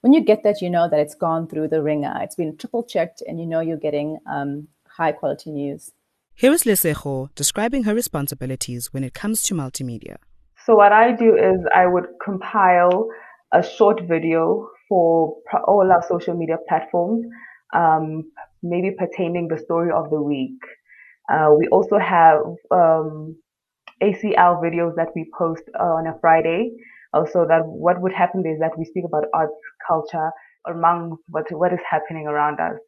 When 0.00 0.12
you 0.12 0.20
get 0.22 0.42
that, 0.44 0.62
you 0.62 0.70
know 0.70 0.88
that 0.88 1.00
it's 1.00 1.14
gone 1.14 1.46
through 1.46 1.68
the 1.68 1.82
wringer. 1.82 2.14
It's 2.20 2.36
been 2.36 2.56
triple 2.56 2.84
checked 2.84 3.22
and 3.26 3.38
you 3.38 3.46
know 3.46 3.60
you're 3.60 3.76
getting 3.76 4.18
um, 4.26 4.68
high 4.86 5.12
quality 5.12 5.50
news. 5.50 5.92
Here 6.34 6.52
is 6.52 6.64
Lesego 6.64 7.28
describing 7.34 7.84
her 7.84 7.94
responsibilities 7.94 8.92
when 8.92 9.04
it 9.04 9.12
comes 9.12 9.42
to 9.42 9.54
multimedia. 9.54 10.16
So 10.64 10.74
what 10.74 10.92
I 10.92 11.12
do 11.12 11.36
is 11.36 11.66
I 11.74 11.86
would 11.86 12.06
compile 12.24 13.08
a 13.52 13.62
short 13.62 14.02
video 14.08 14.68
for 14.88 15.36
all 15.66 15.90
our 15.90 16.02
social 16.08 16.34
media 16.34 16.56
platforms, 16.68 17.26
um, 17.74 18.30
maybe 18.62 18.90
pertaining 18.96 19.48
the 19.48 19.58
story 19.58 19.90
of 19.90 20.10
the 20.10 20.20
week. 20.20 20.58
Uh, 21.32 21.50
we 21.56 21.66
also 21.68 21.98
have 21.98 22.40
um, 22.70 23.36
ACL 24.02 24.60
videos 24.62 24.96
that 24.96 25.08
we 25.14 25.30
post 25.36 25.62
on 25.78 26.06
a 26.06 26.18
Friday. 26.20 26.72
Also, 27.12 27.46
that 27.46 27.66
what 27.66 28.00
would 28.00 28.12
happen 28.12 28.46
is 28.46 28.58
that 28.60 28.76
we 28.78 28.84
speak 28.84 29.04
about 29.04 29.24
arts, 29.34 29.52
culture, 29.86 30.30
among 30.66 31.16
what 31.28 31.46
what 31.52 31.72
is 31.72 31.80
happening 31.88 32.26
around 32.26 32.60
us. 32.60 32.78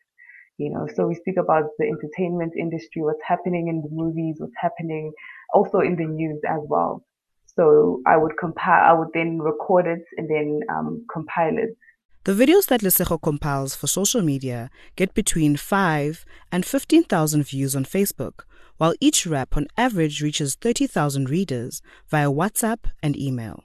You 0.58 0.70
know, 0.70 0.86
so 0.94 1.06
we 1.06 1.14
speak 1.14 1.38
about 1.38 1.64
the 1.78 1.86
entertainment 1.86 2.52
industry, 2.56 3.02
what's 3.02 3.22
happening 3.26 3.68
in 3.68 3.82
the 3.82 3.88
movies, 3.90 4.36
what's 4.38 4.52
happening 4.60 5.12
also 5.52 5.80
in 5.80 5.96
the 5.96 6.04
news 6.04 6.40
as 6.48 6.60
well. 6.68 7.04
So 7.46 8.00
I 8.06 8.16
would 8.16 8.36
compile, 8.38 8.90
I 8.90 8.92
would 8.92 9.08
then 9.12 9.38
record 9.38 9.86
it 9.86 10.04
and 10.16 10.28
then 10.28 10.60
um, 10.70 11.04
compile 11.12 11.56
it. 11.58 11.76
The 12.24 12.34
videos 12.34 12.66
that 12.68 12.82
Lesego 12.82 13.20
compiles 13.20 13.74
for 13.74 13.88
social 13.88 14.22
media 14.22 14.70
get 14.94 15.12
between 15.12 15.56
5 15.56 16.24
and 16.52 16.64
15,000 16.64 17.42
views 17.42 17.74
on 17.74 17.84
Facebook, 17.84 18.44
while 18.76 18.94
each 19.00 19.26
wrap 19.26 19.56
on 19.56 19.66
average 19.76 20.22
reaches 20.22 20.54
30,000 20.54 21.28
readers 21.28 21.82
via 22.08 22.30
WhatsApp 22.30 22.84
and 23.02 23.18
email. 23.18 23.64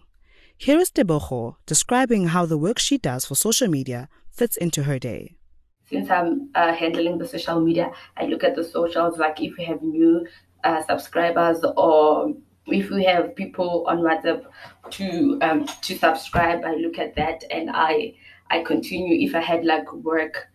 Here 0.58 0.80
is 0.80 0.90
Tebogo 0.90 1.58
describing 1.68 2.30
how 2.30 2.48
the 2.48 2.58
work 2.58 2.80
she 2.80 2.98
does 2.98 3.26
for 3.26 3.36
social 3.36 3.68
media 3.68 4.10
fits 4.32 4.58
into 4.58 4.84
her 4.84 4.98
day. 4.98 5.36
Since 5.88 6.10
I'm 6.10 6.50
uh, 6.56 6.74
handling 6.74 7.20
the 7.20 7.28
social 7.28 7.62
media, 7.62 7.92
I 8.18 8.26
look 8.26 8.44
at 8.44 8.56
the 8.56 8.64
socials, 8.64 9.20
like 9.20 9.40
if 9.40 9.56
we 9.60 9.66
have 9.66 9.84
new 9.84 10.26
uh, 10.64 10.82
subscribers 10.90 11.64
or 11.76 12.34
if 12.66 12.90
we 12.90 13.04
have 13.06 13.36
people 13.36 13.86
on 13.88 14.00
WhatsApp 14.00 14.46
to 14.90 15.38
um, 15.44 15.68
to 15.84 15.96
subscribe, 15.96 16.66
I 16.66 16.74
look 16.74 16.98
at 16.98 17.16
that 17.16 17.44
and 17.52 17.70
I 17.72 18.16
I 18.50 18.64
continue. 18.64 19.28
If 19.28 19.36
I 19.36 19.42
had 19.42 19.66
like 19.66 19.92
work 19.94 20.48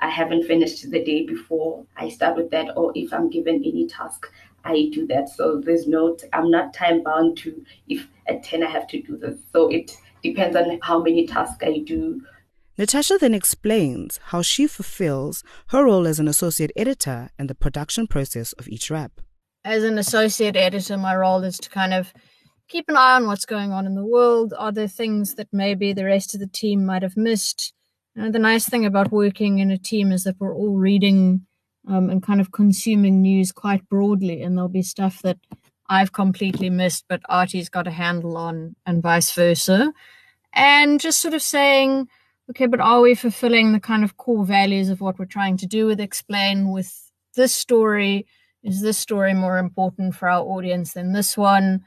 I 0.00 0.08
haven't 0.08 0.44
finished 0.44 0.90
the 0.90 1.04
day 1.04 1.26
before, 1.26 1.84
I 1.96 2.08
start 2.08 2.36
with 2.36 2.50
that. 2.50 2.76
Or 2.76 2.92
if 2.94 3.12
I'm 3.12 3.28
given 3.28 3.56
any 3.56 3.86
task, 3.86 4.26
I 4.64 4.90
do 4.92 5.06
that. 5.08 5.28
So 5.28 5.60
there's 5.60 5.86
no, 5.86 6.16
I'm 6.32 6.50
not 6.50 6.74
time 6.74 7.02
bound 7.02 7.36
to 7.38 7.64
if 7.88 8.06
at 8.26 8.42
10 8.42 8.62
I 8.62 8.70
have 8.70 8.86
to 8.88 9.02
do 9.02 9.16
this. 9.16 9.38
So 9.52 9.68
it 9.68 9.96
depends 10.22 10.56
on 10.56 10.78
how 10.82 11.02
many 11.02 11.26
tasks 11.26 11.62
I 11.62 11.78
do. 11.84 12.22
Natasha 12.78 13.18
then 13.20 13.34
explains 13.34 14.18
how 14.26 14.40
she 14.40 14.66
fulfills 14.66 15.44
her 15.68 15.84
role 15.84 16.06
as 16.06 16.18
an 16.18 16.28
associate 16.28 16.72
editor 16.76 17.28
in 17.38 17.46
the 17.46 17.54
production 17.54 18.06
process 18.06 18.54
of 18.54 18.68
each 18.68 18.90
wrap. 18.90 19.20
As 19.64 19.84
an 19.84 19.98
associate 19.98 20.56
editor, 20.56 20.96
my 20.96 21.14
role 21.14 21.44
is 21.44 21.58
to 21.58 21.68
kind 21.68 21.92
of 21.92 22.14
keep 22.70 22.88
an 22.88 22.96
eye 22.96 23.16
on 23.16 23.26
what's 23.26 23.44
going 23.44 23.72
on 23.72 23.84
in 23.84 23.96
the 23.96 24.04
world. 24.04 24.54
Are 24.56 24.72
there 24.72 24.88
things 24.88 25.34
that 25.34 25.48
maybe 25.52 25.92
the 25.92 26.04
rest 26.04 26.34
of 26.34 26.40
the 26.40 26.46
team 26.46 26.86
might 26.86 27.02
have 27.02 27.16
missed? 27.16 27.74
You 28.14 28.22
know, 28.22 28.30
the 28.30 28.38
nice 28.38 28.68
thing 28.68 28.86
about 28.86 29.12
working 29.12 29.58
in 29.58 29.70
a 29.70 29.78
team 29.78 30.12
is 30.12 30.24
that 30.24 30.36
we're 30.38 30.54
all 30.54 30.76
reading 30.76 31.46
um, 31.88 32.08
and 32.08 32.22
kind 32.22 32.40
of 32.40 32.52
consuming 32.52 33.20
news 33.22 33.52
quite 33.52 33.88
broadly, 33.88 34.42
and 34.42 34.56
there'll 34.56 34.68
be 34.68 34.82
stuff 34.82 35.20
that 35.22 35.38
I've 35.88 36.12
completely 36.12 36.70
missed, 36.70 37.04
but 37.08 37.20
Artie's 37.28 37.68
got 37.68 37.88
a 37.88 37.90
handle 37.90 38.36
on, 38.36 38.76
and 38.86 39.02
vice 39.02 39.32
versa. 39.32 39.92
And 40.52 41.00
just 41.00 41.20
sort 41.20 41.34
of 41.34 41.42
saying, 41.42 42.08
okay, 42.50 42.66
but 42.66 42.80
are 42.80 43.00
we 43.00 43.14
fulfilling 43.14 43.72
the 43.72 43.80
kind 43.80 44.04
of 44.04 44.16
core 44.16 44.44
values 44.44 44.88
of 44.88 45.00
what 45.00 45.18
we're 45.18 45.24
trying 45.24 45.56
to 45.58 45.66
do 45.66 45.86
with 45.86 46.00
Explain 46.00 46.70
with 46.70 47.10
this 47.34 47.54
story? 47.54 48.26
Is 48.62 48.82
this 48.82 48.98
story 48.98 49.34
more 49.34 49.58
important 49.58 50.14
for 50.14 50.28
our 50.28 50.42
audience 50.42 50.92
than 50.92 51.12
this 51.12 51.36
one? 51.36 51.82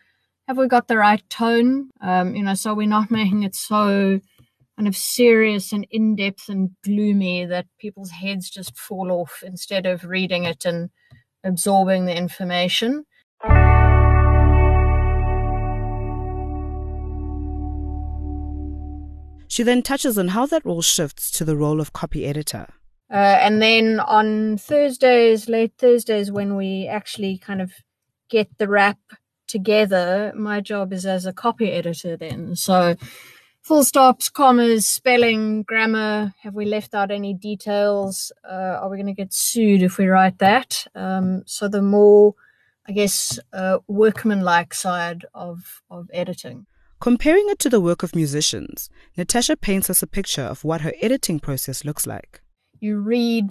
Have 0.48 0.58
we 0.58 0.68
got 0.68 0.90
the 0.90 0.98
right 0.98 1.24
tone? 1.30 1.90
Um, 2.02 2.36
you 2.36 2.44
know, 2.44 2.54
so 2.54 2.74
we're 2.74 2.86
not 2.86 3.10
making 3.10 3.44
it 3.44 3.56
so 3.56 4.20
kind 4.76 4.90
of 4.90 4.98
serious 4.98 5.72
and 5.72 5.88
in 5.90 6.18
depth 6.18 6.50
and 6.50 6.72
gloomy 6.84 7.46
that 7.46 7.66
people's 7.80 8.12
heads 8.12 8.50
just 8.50 8.78
fall 8.78 9.10
off 9.10 9.42
instead 9.46 9.86
of 9.86 10.04
reading 10.04 10.44
it 10.44 10.66
and 10.66 10.90
absorbing 11.46 12.06
the 12.06 12.18
information. 12.18 13.06
She 19.48 19.64
then 19.64 19.82
touches 19.82 20.18
on 20.18 20.30
how 20.30 20.46
that 20.48 20.66
role 20.66 20.82
shifts 20.82 21.32
to 21.32 21.46
the 21.46 21.56
role 21.56 21.80
of 21.80 21.94
copy 21.94 22.26
editor. 22.26 22.68
Uh, 23.10 23.38
and 23.40 23.62
then 23.62 24.02
on 24.02 24.58
Thursdays, 24.58 25.48
late 25.48 25.72
Thursdays, 25.78 26.32
when 26.34 26.58
we 26.58 26.86
actually 26.86 27.38
kind 27.38 27.62
of 27.62 27.72
get 28.30 28.50
the 28.58 28.68
wrap 28.68 28.98
together, 29.54 30.34
my 30.36 30.60
job 30.62 30.92
is 30.92 31.06
as 31.06 31.28
a 31.28 31.32
copy 31.46 31.72
editor 31.72 32.18
then. 32.18 32.56
So 32.56 32.96
full 33.62 33.84
stops, 33.84 34.28
commas, 34.28 34.88
spelling, 34.88 35.62
grammar. 35.62 36.34
Have 36.42 36.56
we 36.56 36.66
left 36.66 36.96
out 36.96 37.12
any 37.12 37.36
details? 37.36 38.32
Uh, 38.44 38.80
are 38.80 38.90
we 38.90 38.98
going 38.98 39.16
to 39.16 39.22
get 39.24 39.32
sued 39.32 39.84
if 39.84 40.00
we 40.00 40.08
write 40.08 40.40
that? 40.40 40.88
Um, 40.96 41.44
so 41.46 41.68
the 41.68 41.84
more, 41.84 42.34
I 42.90 42.94
guess, 42.94 43.40
uh, 43.54 43.78
workmanlike 43.88 44.74
side 44.74 45.26
of 45.34 45.84
of 45.90 46.10
editing. 46.12 46.66
Comparing 47.00 47.48
it 47.50 47.60
to 47.60 47.70
the 47.70 47.86
work 47.90 48.02
of 48.02 48.16
musicians, 48.16 48.90
Natasha 49.18 49.56
paints 49.56 49.90
us 49.90 50.02
a 50.02 50.08
picture 50.08 50.48
of 50.54 50.64
what 50.64 50.82
her 50.82 50.94
editing 51.00 51.40
process 51.40 51.86
looks 51.86 52.08
like. 52.08 52.42
You 52.80 52.98
read 52.98 53.48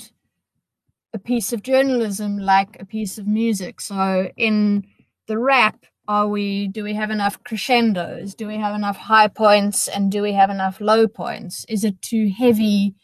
a 1.14 1.18
piece 1.18 1.52
of 1.52 1.62
journalism 1.62 2.38
like 2.38 2.76
a 2.80 2.86
piece 2.86 3.18
of 3.18 3.26
music. 3.26 3.80
So 3.80 4.30
in 4.36 4.84
the 5.26 5.38
wrap, 5.38 5.86
are 6.12 6.28
we 6.28 6.68
do 6.68 6.84
we 6.84 6.92
have 6.92 7.10
enough 7.10 7.42
crescendos? 7.42 8.34
Do 8.34 8.46
we 8.46 8.56
have 8.56 8.74
enough 8.74 8.98
high 8.98 9.28
points 9.28 9.88
and 9.88 10.12
do 10.12 10.20
we 10.20 10.32
have 10.34 10.50
enough 10.50 10.78
low 10.78 11.08
points? 11.08 11.64
Is 11.70 11.84
it 11.84 12.02
too 12.02 12.30
heavy? 12.36 12.94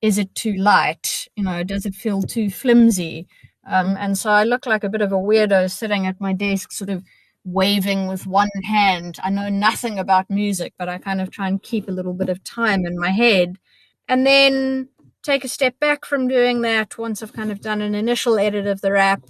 Is 0.00 0.16
it 0.16 0.32
too 0.36 0.54
light? 0.54 1.26
You 1.34 1.42
know, 1.42 1.64
does 1.64 1.84
it 1.86 1.94
feel 1.94 2.22
too 2.22 2.48
flimsy? 2.48 3.26
Um, 3.66 3.96
and 3.98 4.16
so 4.16 4.30
I 4.30 4.44
look 4.44 4.64
like 4.64 4.84
a 4.84 4.88
bit 4.88 5.00
of 5.00 5.10
a 5.10 5.16
weirdo 5.16 5.68
sitting 5.70 6.06
at 6.06 6.20
my 6.20 6.32
desk, 6.32 6.70
sort 6.70 6.90
of 6.90 7.02
waving 7.44 8.06
with 8.06 8.28
one 8.28 8.54
hand. 8.62 9.18
I 9.24 9.30
know 9.30 9.48
nothing 9.48 9.98
about 9.98 10.30
music, 10.30 10.72
but 10.78 10.88
I 10.88 10.98
kind 10.98 11.20
of 11.20 11.32
try 11.32 11.48
and 11.48 11.60
keep 11.60 11.88
a 11.88 11.96
little 11.98 12.14
bit 12.14 12.28
of 12.28 12.44
time 12.44 12.86
in 12.86 12.96
my 12.96 13.10
head. 13.10 13.58
And 14.08 14.24
then 14.24 14.88
take 15.24 15.44
a 15.44 15.48
step 15.48 15.80
back 15.80 16.04
from 16.04 16.28
doing 16.28 16.60
that 16.60 16.96
once 16.96 17.24
I've 17.24 17.32
kind 17.32 17.50
of 17.50 17.60
done 17.60 17.82
an 17.82 17.96
initial 17.96 18.38
edit 18.38 18.68
of 18.68 18.82
the 18.82 18.92
wrap, 18.92 19.22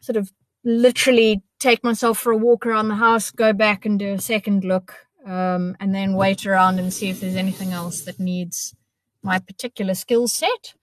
sort 0.00 0.16
of 0.18 0.30
literally 0.64 1.40
take 1.58 1.82
myself 1.82 2.18
for 2.18 2.32
a 2.32 2.36
walk 2.36 2.66
around 2.66 2.88
the 2.88 2.96
house, 2.96 3.30
go 3.30 3.52
back 3.52 3.86
and 3.86 3.98
do 3.98 4.14
a 4.14 4.20
second 4.20 4.64
look, 4.64 4.94
um, 5.24 5.76
and 5.80 5.94
then 5.94 6.14
wait 6.14 6.46
around 6.46 6.78
and 6.78 6.92
see 6.92 7.10
if 7.10 7.20
there's 7.20 7.36
anything 7.36 7.72
else 7.72 8.02
that 8.02 8.20
needs 8.20 8.74
my 9.22 9.38
particular 9.38 9.94
skill 9.94 10.28
set. 10.28 10.74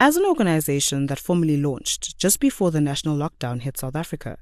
As 0.00 0.16
an 0.16 0.24
organization 0.24 1.06
that 1.06 1.20
formally 1.20 1.56
launched 1.56 2.18
just 2.18 2.40
before 2.40 2.70
the 2.70 2.80
national 2.80 3.16
lockdown 3.16 3.60
hit 3.60 3.78
South 3.78 3.94
Africa, 3.94 4.38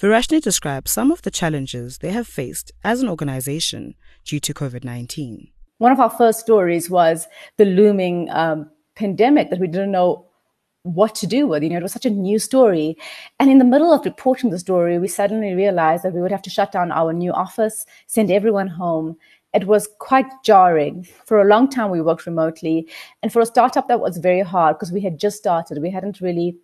Varashni 0.00 0.40
describes 0.40 0.90
some 0.90 1.12
of 1.12 1.22
the 1.22 1.30
challenges 1.30 1.98
they 1.98 2.10
have 2.10 2.26
faced 2.26 2.72
as 2.82 3.02
an 3.02 3.08
organization 3.08 3.94
due 4.24 4.40
to 4.40 4.54
COVID 4.54 4.82
19. 4.82 5.48
One 5.78 5.92
of 5.92 6.00
our 6.00 6.10
first 6.10 6.40
stories 6.40 6.88
was 6.88 7.28
the 7.58 7.64
looming 7.64 8.30
um, 8.30 8.70
pandemic 8.96 9.50
that 9.50 9.60
we 9.60 9.66
didn't 9.66 9.92
know 9.92 10.26
what 10.84 11.14
to 11.16 11.26
do 11.26 11.46
with. 11.46 11.62
You 11.62 11.70
know, 11.70 11.78
it 11.78 11.82
was 11.82 11.92
such 11.92 12.06
a 12.06 12.10
new 12.10 12.38
story. 12.38 12.96
And 13.40 13.50
in 13.50 13.58
the 13.58 13.64
middle 13.64 13.92
of 13.92 14.04
reporting 14.04 14.50
the 14.50 14.58
story, 14.58 14.98
we 14.98 15.08
suddenly 15.08 15.54
realized 15.54 16.04
that 16.04 16.14
we 16.14 16.22
would 16.22 16.30
have 16.30 16.42
to 16.42 16.50
shut 16.50 16.72
down 16.72 16.92
our 16.92 17.12
new 17.12 17.32
office, 17.32 17.84
send 18.06 18.30
everyone 18.30 18.68
home. 18.68 19.16
It 19.52 19.66
was 19.66 19.88
quite 19.98 20.26
jarring. 20.44 21.06
For 21.26 21.40
a 21.40 21.46
long 21.46 21.68
time, 21.70 21.90
we 21.90 22.00
worked 22.00 22.26
remotely. 22.26 22.88
And 23.22 23.32
for 23.32 23.40
a 23.40 23.46
startup, 23.46 23.88
that 23.88 24.00
was 24.00 24.18
very 24.18 24.42
hard 24.42 24.76
because 24.76 24.92
we 24.92 25.00
had 25.00 25.18
just 25.18 25.38
started. 25.38 25.80
We 25.80 25.90
hadn't 25.90 26.20
really 26.20 26.56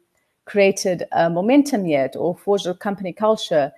created 0.44 1.04
a 1.12 1.30
momentum 1.30 1.86
yet 1.86 2.14
or 2.16 2.36
forged 2.36 2.66
a 2.66 2.74
company 2.74 3.12
culture. 3.12 3.72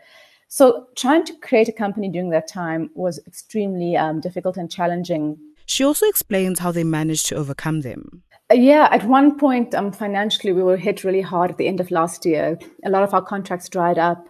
So 0.49 0.87
trying 0.97 1.25
to 1.27 1.35
create 1.37 1.69
a 1.69 1.73
company 1.73 2.09
during 2.09 2.31
that 2.31 2.49
time 2.49 2.91
was 2.95 3.21
extremely 3.27 3.97
um, 3.97 4.21
difficult 4.21 4.57
and 4.57 4.71
challenging. 4.71 5.39
She 5.67 5.85
also 5.85 6.07
explains 6.07 6.59
how 6.59 6.73
they 6.73 6.85
managed 6.85 7.27
to 7.27 7.37
overcome 7.37 7.83
them. 7.83 8.23
Yeah, 8.53 8.89
at 8.91 9.05
one 9.05 9.39
point, 9.39 9.75
um, 9.75 9.93
financially, 9.93 10.53
we 10.53 10.63
were 10.63 10.77
hit 10.77 11.05
really 11.05 11.21
hard 11.21 11.51
at 11.51 11.59
the 11.59 11.67
end 11.69 11.81
of 11.81 11.91
last 11.91 12.27
year. 12.27 12.59
A 12.85 12.91
lot 12.91 13.03
of 13.03 13.15
our 13.15 13.23
contracts 13.23 13.69
dried 13.69 13.99
up. 13.99 14.29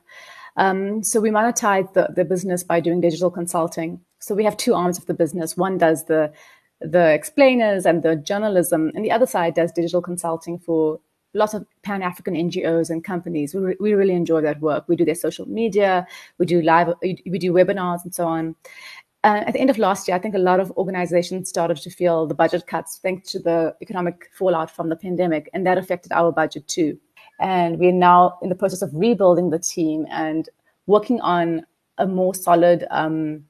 Um, 0.57 1.03
so 1.03 1.21
we 1.21 1.31
monetized 1.31 1.95
the, 1.95 2.09
the 2.15 2.25
business 2.25 2.63
by 2.63 2.81
doing 2.81 3.01
digital 3.01 3.31
consulting. 3.31 4.01
So 4.21 4.35
we 4.35 4.45
have 4.45 4.57
two 4.57 4.75
arms 4.75 4.99
of 4.99 5.07
the 5.07 5.15
business. 5.15 5.57
One 5.57 5.79
does 5.79 6.05
the 6.07 6.33
the 6.81 7.13
explainers 7.13 7.87
and 7.87 8.03
the 8.03 8.17
journalism, 8.17 8.91
and 8.95 9.05
the 9.05 9.13
other 9.13 9.27
side 9.27 9.55
does 9.55 9.71
digital 9.71 10.03
consulting 10.03 10.59
for 10.59 10.99
lots 11.35 11.55
of 11.55 11.65
Pan 11.83 12.03
African 12.03 12.35
NGOs 12.35 12.91
and 12.91 13.03
companies. 13.05 13.55
We, 13.55 13.61
re- 13.61 13.77
we 13.81 13.93
really 13.95 14.15
enjoy 14.15 14.41
that 14.43 14.61
work. 14.61 14.85
We 14.89 14.97
do 14.97 15.05
their 15.05 15.15
social 15.15 15.47
media, 15.47 16.07
we 16.39 16.47
do 16.47 16.61
live, 16.61 16.93
we 17.03 17.39
do 17.39 17.53
webinars 17.53 18.05
and 18.05 18.15
so 18.15 18.27
on. 18.27 18.57
Uh, 19.25 19.45
at 19.47 19.53
the 19.53 19.61
end 19.61 19.71
of 19.71 19.79
last 19.79 20.09
year, 20.09 20.17
I 20.17 20.21
think 20.21 20.35
a 20.35 20.39
lot 20.39 20.59
of 20.59 20.73
organizations 20.73 21.49
started 21.49 21.77
to 21.77 21.91
feel 21.91 22.27
the 22.27 22.35
budget 22.35 22.67
cuts 22.67 22.99
thanks 23.03 23.31
to 23.33 23.39
the 23.39 23.75
economic 23.81 24.29
fallout 24.37 24.71
from 24.71 24.89
the 24.89 24.97
pandemic, 24.97 25.49
and 25.55 25.65
that 25.67 25.79
affected 25.79 26.11
our 26.13 26.33
budget 26.33 26.67
too. 26.67 26.99
And 27.39 27.79
we're 27.79 27.93
now 27.93 28.39
in 28.43 28.49
the 28.49 28.55
process 28.57 28.83
of 28.83 28.91
rebuilding 28.93 29.51
the 29.51 29.59
team 29.59 30.07
and 30.11 30.49
working 30.87 31.21
on 31.21 31.65
a 31.99 32.07
more 32.07 32.35
solid 32.35 32.85
um, 32.91 33.45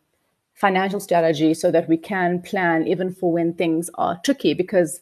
financial 0.54 1.00
strategy 1.00 1.54
so 1.54 1.70
that 1.70 1.88
we 1.88 1.96
can 1.96 2.42
plan 2.42 2.86
even 2.86 3.12
for 3.12 3.32
when 3.32 3.54
things 3.54 3.90
are 3.94 4.20
tricky 4.24 4.54
because 4.54 5.00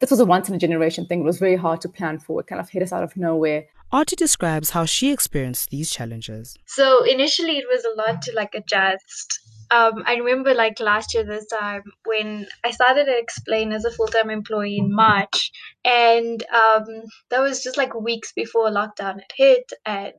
this 0.00 0.10
was 0.10 0.20
a 0.20 0.24
once 0.24 0.48
in 0.48 0.54
a 0.54 0.58
generation 0.58 1.06
thing. 1.06 1.20
It 1.20 1.24
was 1.24 1.38
very 1.38 1.56
hard 1.56 1.80
to 1.82 1.88
plan 1.88 2.18
for. 2.18 2.40
It 2.40 2.46
kind 2.46 2.60
of 2.60 2.68
hit 2.68 2.82
us 2.82 2.92
out 2.92 3.02
of 3.02 3.16
nowhere. 3.16 3.66
Artie 3.92 4.16
describes 4.16 4.70
how 4.70 4.84
she 4.84 5.12
experienced 5.12 5.70
these 5.70 5.90
challenges. 5.90 6.56
So 6.66 7.04
initially, 7.04 7.58
it 7.58 7.66
was 7.70 7.84
a 7.84 7.94
lot 7.96 8.22
to 8.22 8.32
like 8.34 8.54
adjust. 8.54 9.40
Um, 9.74 10.04
I 10.06 10.14
remember 10.16 10.54
like 10.54 10.78
last 10.80 11.14
year 11.14 11.24
this 11.24 11.46
time 11.46 11.82
when 12.04 12.46
I 12.64 12.70
started 12.70 13.06
to 13.06 13.18
explain 13.18 13.72
as 13.72 13.84
a 13.84 13.90
full 13.90 14.06
time 14.06 14.30
employee 14.30 14.78
in 14.78 14.94
March, 14.94 15.50
and 15.84 16.42
um, 16.62 16.84
that 17.30 17.40
was 17.40 17.62
just 17.62 17.76
like 17.76 17.94
weeks 17.94 18.32
before 18.32 18.70
lockdown 18.70 19.14
had 19.20 19.32
hit, 19.36 19.72
and 19.84 20.12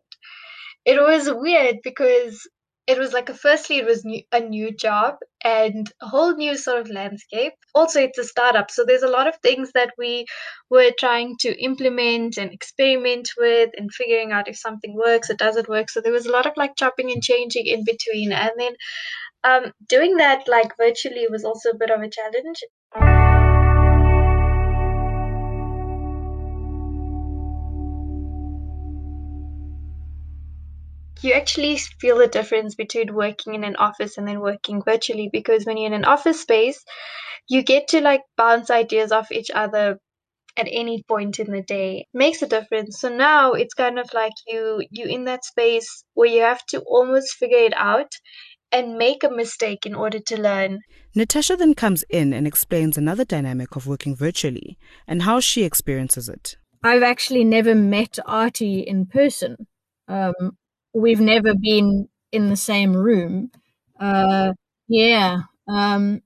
it 0.86 1.00
was 1.02 1.30
weird 1.32 1.78
because 1.84 2.48
it 2.88 3.00
was 3.00 3.14
like 3.14 3.30
a 3.30 3.34
firstly 3.34 3.78
it 3.78 3.86
was 3.86 4.06
new, 4.06 4.22
a 4.32 4.40
new 4.40 4.72
job 4.72 5.16
and 5.44 5.92
a 6.02 6.08
whole 6.08 6.36
new 6.36 6.56
sort 6.56 6.80
of 6.82 6.90
landscape. 6.90 7.54
Also 7.74 8.00
it's 8.02 8.18
a 8.18 8.24
startup 8.24 8.70
so 8.70 8.84
there's 8.86 9.04
a 9.04 9.08
lot 9.08 9.28
of 9.28 9.36
things 9.38 9.72
that 9.74 9.92
we 9.98 10.26
were 10.70 10.92
trying 10.98 11.36
to 11.40 11.64
implement 11.64 12.38
and 12.38 12.52
experiment 12.52 13.30
with 13.38 13.72
and 13.78 13.92
figuring 13.94 14.32
out 14.32 14.48
if 14.48 14.58
something 14.58 14.96
works 14.96 15.30
or 15.30 15.36
doesn't 15.36 15.70
work. 15.70 15.90
So 15.90 16.02
there 16.02 16.14
was 16.14 16.26
a 16.26 16.32
lot 16.32 16.46
of 16.46 16.54
like 16.58 16.76
chopping 16.78 17.12
and 17.12 17.24
changing 17.24 17.66
in 17.66 17.84
between. 17.84 18.32
And 18.32 18.52
then 18.58 18.74
um, 19.44 19.72
doing 19.88 20.18
that 20.18 20.48
like 20.48 20.76
virtually 20.78 21.28
was 21.30 21.44
also 21.46 21.70
a 21.70 21.78
bit 21.78 21.92
of 21.92 22.02
a 22.02 22.10
challenge 22.10 22.60
you 31.26 31.34
actually 31.34 31.78
feel 32.00 32.18
the 32.18 32.28
difference 32.28 32.76
between 32.76 33.14
working 33.14 33.56
in 33.56 33.64
an 33.64 33.76
office 33.76 34.18
and 34.18 34.28
then 34.28 34.40
working 34.40 34.82
virtually 34.84 35.30
because 35.32 35.66
when 35.66 35.78
you're 35.78 35.88
in 35.88 35.94
an 35.94 36.06
office 36.06 36.42
space 36.42 36.84
you 37.48 37.62
get 37.62 37.88
to 37.90 38.02
like 38.02 38.22
bounce 38.38 38.70
ideas 38.70 39.12
off 39.12 39.32
each 39.32 39.52
other 39.54 39.98
at 40.58 40.68
any 40.72 41.04
point 41.08 41.40
in 41.40 41.52
the 41.52 41.62
day 41.62 42.06
makes 42.14 42.42
a 42.42 42.48
difference. 42.48 43.00
So 43.00 43.10
now 43.10 43.52
it's 43.54 43.74
kind 43.74 44.00
of 44.00 44.10
like 44.14 44.34
you 44.48 44.84
you 44.90 45.06
in 45.06 45.26
that 45.26 45.46
space 45.46 46.04
where 46.14 46.30
you 46.30 46.42
have 46.42 46.66
to 46.68 46.80
almost 46.82 47.34
figure 47.34 47.58
it 47.58 47.74
out 47.76 48.12
and 48.72 48.98
make 48.98 49.24
a 49.24 49.30
mistake 49.30 49.86
in 49.86 49.94
order 49.94 50.20
to 50.20 50.42
learn. 50.42 50.80
Natasha 51.14 51.56
then 51.56 51.74
comes 51.76 52.04
in 52.10 52.34
and 52.34 52.48
explains 52.48 52.98
another 52.98 53.24
dynamic 53.24 53.76
of 53.76 53.88
working 53.88 54.16
virtually 54.16 54.78
and 55.08 55.22
how 55.22 55.40
she 55.40 55.64
experiences 55.64 56.28
it. 56.28 56.58
I've 56.84 57.04
actually 57.04 57.44
never 57.44 57.74
met 57.74 58.20
Artie 58.26 58.82
in 58.82 59.06
person. 59.06 59.68
Um, 60.08 60.58
we've 60.96 61.20
never 61.20 61.54
been 61.54 62.08
in 62.32 62.50
the 62.50 62.56
same 62.56 62.96
room. 62.96 63.52
Uh, 64.00 64.54
yeah. 64.88 65.42
Um, 65.68 66.22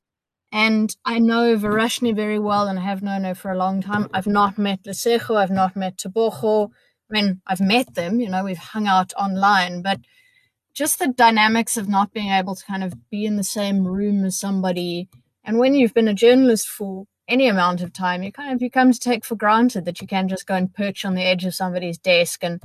and 0.51 0.95
I 1.05 1.19
know 1.19 1.57
Varashni 1.57 2.15
very 2.15 2.39
well 2.39 2.67
and 2.67 2.79
I 2.79 2.83
have 2.83 3.03
known 3.03 3.23
her 3.23 3.35
for 3.35 3.51
a 3.51 3.57
long 3.57 3.81
time. 3.81 4.09
I've 4.13 4.27
not 4.27 4.57
met 4.57 4.83
Lesego, 4.83 5.35
I've 5.35 5.51
not 5.51 5.75
met 5.75 5.97
Tebogo. 5.97 6.69
I 7.09 7.13
mean, 7.13 7.41
I've 7.45 7.61
met 7.61 7.95
them, 7.95 8.19
you 8.19 8.29
know, 8.29 8.43
we've 8.43 8.57
hung 8.57 8.87
out 8.87 9.13
online, 9.13 9.81
but 9.81 9.99
just 10.73 10.99
the 10.99 11.07
dynamics 11.07 11.75
of 11.75 11.89
not 11.89 12.13
being 12.13 12.29
able 12.29 12.55
to 12.55 12.65
kind 12.65 12.83
of 12.83 13.09
be 13.09 13.25
in 13.25 13.35
the 13.35 13.43
same 13.43 13.87
room 13.87 14.23
as 14.23 14.39
somebody. 14.39 15.09
And 15.43 15.57
when 15.57 15.73
you've 15.73 15.93
been 15.93 16.07
a 16.07 16.13
journalist 16.13 16.67
for 16.67 17.05
any 17.27 17.47
amount 17.47 17.81
of 17.81 17.93
time, 17.93 18.23
you 18.23 18.31
kind 18.31 18.53
of 18.53 18.61
you 18.61 18.69
come 18.69 18.91
to 18.91 18.99
take 18.99 19.25
for 19.25 19.35
granted 19.35 19.85
that 19.85 20.01
you 20.01 20.07
can 20.07 20.27
just 20.27 20.45
go 20.45 20.55
and 20.55 20.73
perch 20.73 21.05
on 21.05 21.15
the 21.15 21.23
edge 21.23 21.45
of 21.45 21.55
somebody's 21.55 21.97
desk 21.97 22.43
and 22.43 22.61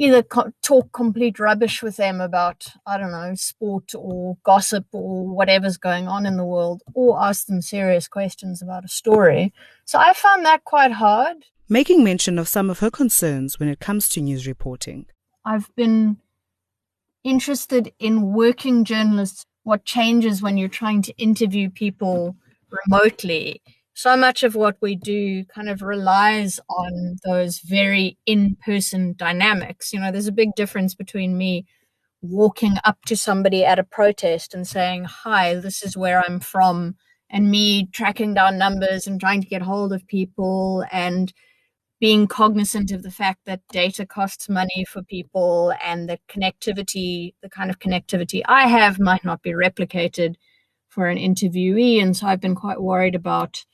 either 0.00 0.22
co- 0.22 0.50
talk 0.62 0.90
complete 0.92 1.38
rubbish 1.38 1.82
with 1.82 1.96
them 1.96 2.20
about 2.22 2.66
I 2.86 2.96
don't 2.96 3.12
know 3.12 3.34
sport 3.34 3.92
or 3.94 4.38
gossip 4.42 4.86
or 4.92 5.28
whatever's 5.28 5.76
going 5.76 6.08
on 6.08 6.24
in 6.24 6.38
the 6.38 6.44
world, 6.44 6.82
or 6.94 7.22
ask 7.22 7.46
them 7.46 7.60
serious 7.60 8.08
questions 8.08 8.62
about 8.62 8.84
a 8.84 8.88
story. 8.88 9.52
So 9.84 9.98
I 9.98 10.14
found 10.14 10.44
that 10.46 10.64
quite 10.64 10.92
hard. 10.92 11.36
Making 11.68 12.02
mention 12.02 12.38
of 12.38 12.48
some 12.48 12.70
of 12.70 12.78
her 12.78 12.90
concerns 12.90 13.60
when 13.60 13.68
it 13.68 13.78
comes 13.78 14.08
to 14.10 14.20
news 14.22 14.46
reporting. 14.46 15.06
I've 15.44 15.72
been 15.76 16.16
interested 17.22 17.92
in 17.98 18.32
working 18.32 18.84
journalists. 18.84 19.44
What 19.64 19.84
changes 19.84 20.40
when 20.40 20.56
you're 20.56 20.68
trying 20.68 21.02
to 21.02 21.16
interview 21.18 21.68
people 21.68 22.36
remotely. 22.88 23.60
So 24.02 24.16
much 24.16 24.42
of 24.42 24.54
what 24.54 24.78
we 24.80 24.96
do 24.96 25.44
kind 25.44 25.68
of 25.68 25.82
relies 25.82 26.58
on 26.70 27.16
those 27.22 27.58
very 27.58 28.16
in 28.24 28.56
person 28.64 29.12
dynamics. 29.14 29.92
You 29.92 30.00
know, 30.00 30.10
there's 30.10 30.26
a 30.26 30.32
big 30.32 30.54
difference 30.56 30.94
between 30.94 31.36
me 31.36 31.66
walking 32.22 32.76
up 32.82 32.96
to 33.08 33.14
somebody 33.14 33.62
at 33.62 33.78
a 33.78 33.84
protest 33.84 34.54
and 34.54 34.66
saying, 34.66 35.04
Hi, 35.04 35.54
this 35.56 35.82
is 35.82 35.98
where 35.98 36.24
I'm 36.24 36.40
from, 36.40 36.96
and 37.28 37.50
me 37.50 37.90
tracking 37.92 38.32
down 38.32 38.56
numbers 38.56 39.06
and 39.06 39.20
trying 39.20 39.42
to 39.42 39.48
get 39.48 39.60
hold 39.60 39.92
of 39.92 40.06
people 40.06 40.82
and 40.90 41.34
being 42.00 42.26
cognizant 42.26 42.92
of 42.92 43.02
the 43.02 43.10
fact 43.10 43.40
that 43.44 43.68
data 43.70 44.06
costs 44.06 44.48
money 44.48 44.86
for 44.88 45.02
people 45.02 45.74
and 45.84 46.08
the 46.08 46.18
connectivity, 46.26 47.34
the 47.42 47.50
kind 47.50 47.68
of 47.68 47.78
connectivity 47.78 48.40
I 48.46 48.66
have, 48.66 48.98
might 48.98 49.26
not 49.26 49.42
be 49.42 49.50
replicated 49.50 50.36
for 50.88 51.06
an 51.06 51.18
interviewee. 51.18 52.02
And 52.02 52.16
so 52.16 52.26
I've 52.26 52.40
been 52.40 52.54
quite 52.54 52.80
worried 52.80 53.14
about 53.14 53.64